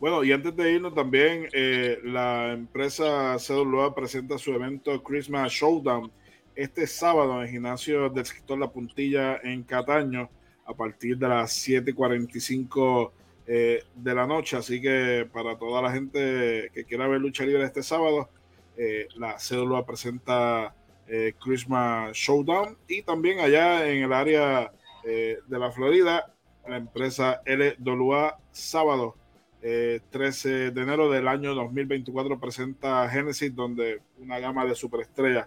[0.00, 6.10] Bueno, y antes de irnos también, eh, la empresa CWA presenta su evento Christmas Showdown
[6.54, 10.30] este sábado en el gimnasio del sector La Puntilla en Cataño
[10.66, 13.10] a partir de las 7.45
[13.46, 14.56] eh, de la noche.
[14.56, 18.28] Así que para toda la gente que quiera ver lucha libre este sábado,
[18.76, 20.74] eh, la CWA presenta
[21.08, 24.72] eh, Christmas Showdown y también allá en el área
[25.04, 26.32] eh, de la Florida,
[26.66, 29.14] la empresa LWA Sábado
[29.62, 35.46] eh, 13 de enero del año 2024 presenta Genesis, donde una gama de superestrellas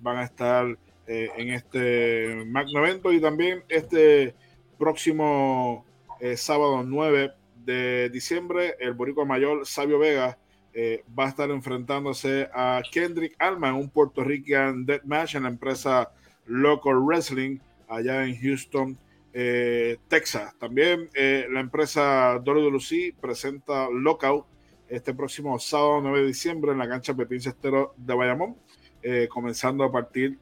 [0.00, 0.76] van a estar
[1.12, 4.32] eh, en este magno evento y también este
[4.78, 5.84] próximo
[6.20, 7.32] eh, sábado 9
[7.64, 10.38] de diciembre, el Boricua Mayor Sabio Vega
[10.72, 15.48] eh, va a estar enfrentándose a Kendrick Alma en un Puerto Rican Deathmatch en la
[15.48, 16.12] empresa
[16.46, 17.58] Local Wrestling
[17.88, 18.96] allá en Houston,
[19.32, 20.56] eh, Texas.
[20.60, 21.10] También
[21.50, 24.46] la empresa WWC presenta Lockout
[24.86, 28.54] este próximo sábado 9 de diciembre en la cancha Pepín Cestero de Bayamón,
[29.28, 30.38] comenzando a partir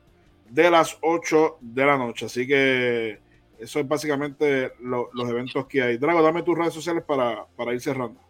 [0.50, 2.26] de las 8 de la noche.
[2.26, 3.18] Así que
[3.58, 5.96] eso es básicamente lo- los eventos que hay.
[5.98, 8.20] Drago, dame tus redes sociales para, para ir cerrando.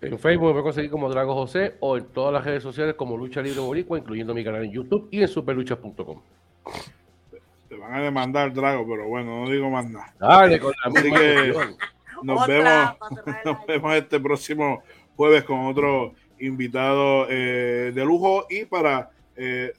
[0.00, 3.16] En Facebook me pueden conseguir como Drago José o en todas las redes sociales como
[3.16, 6.20] Lucha Libre Boricua, incluyendo mi canal en YouTube y en superluchas.com.
[7.68, 10.14] Te van a demandar, Drago, pero bueno, no digo más nada.
[10.20, 11.52] Dale con la Así que-.
[12.22, 14.82] Nos Otra vemos, nos vemos este próximo
[15.16, 19.72] jueves con otro invitado eh, de lujo y para eh,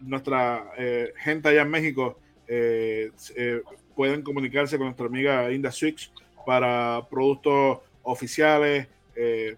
[0.00, 3.62] nuestra eh, gente allá en México eh, eh,
[3.94, 6.12] pueden comunicarse con nuestra amiga Inda Swix
[6.44, 9.56] para productos oficiales eh,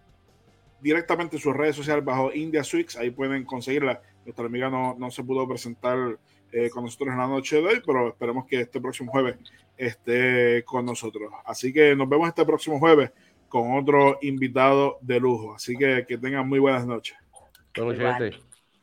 [0.81, 4.03] directamente en sus redes sociales bajo India Swix, ahí pueden conseguirla.
[4.25, 6.19] Nuestra amiga no, no se pudo presentar
[6.51, 9.37] eh, con nosotros en la noche de hoy, pero esperemos que este próximo jueves
[9.77, 11.33] esté con nosotros.
[11.45, 13.11] Así que nos vemos este próximo jueves
[13.49, 15.55] con otro invitado de lujo.
[15.55, 17.17] Así que que tengan muy buenas noches.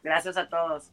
[0.01, 0.91] Gracias a todos.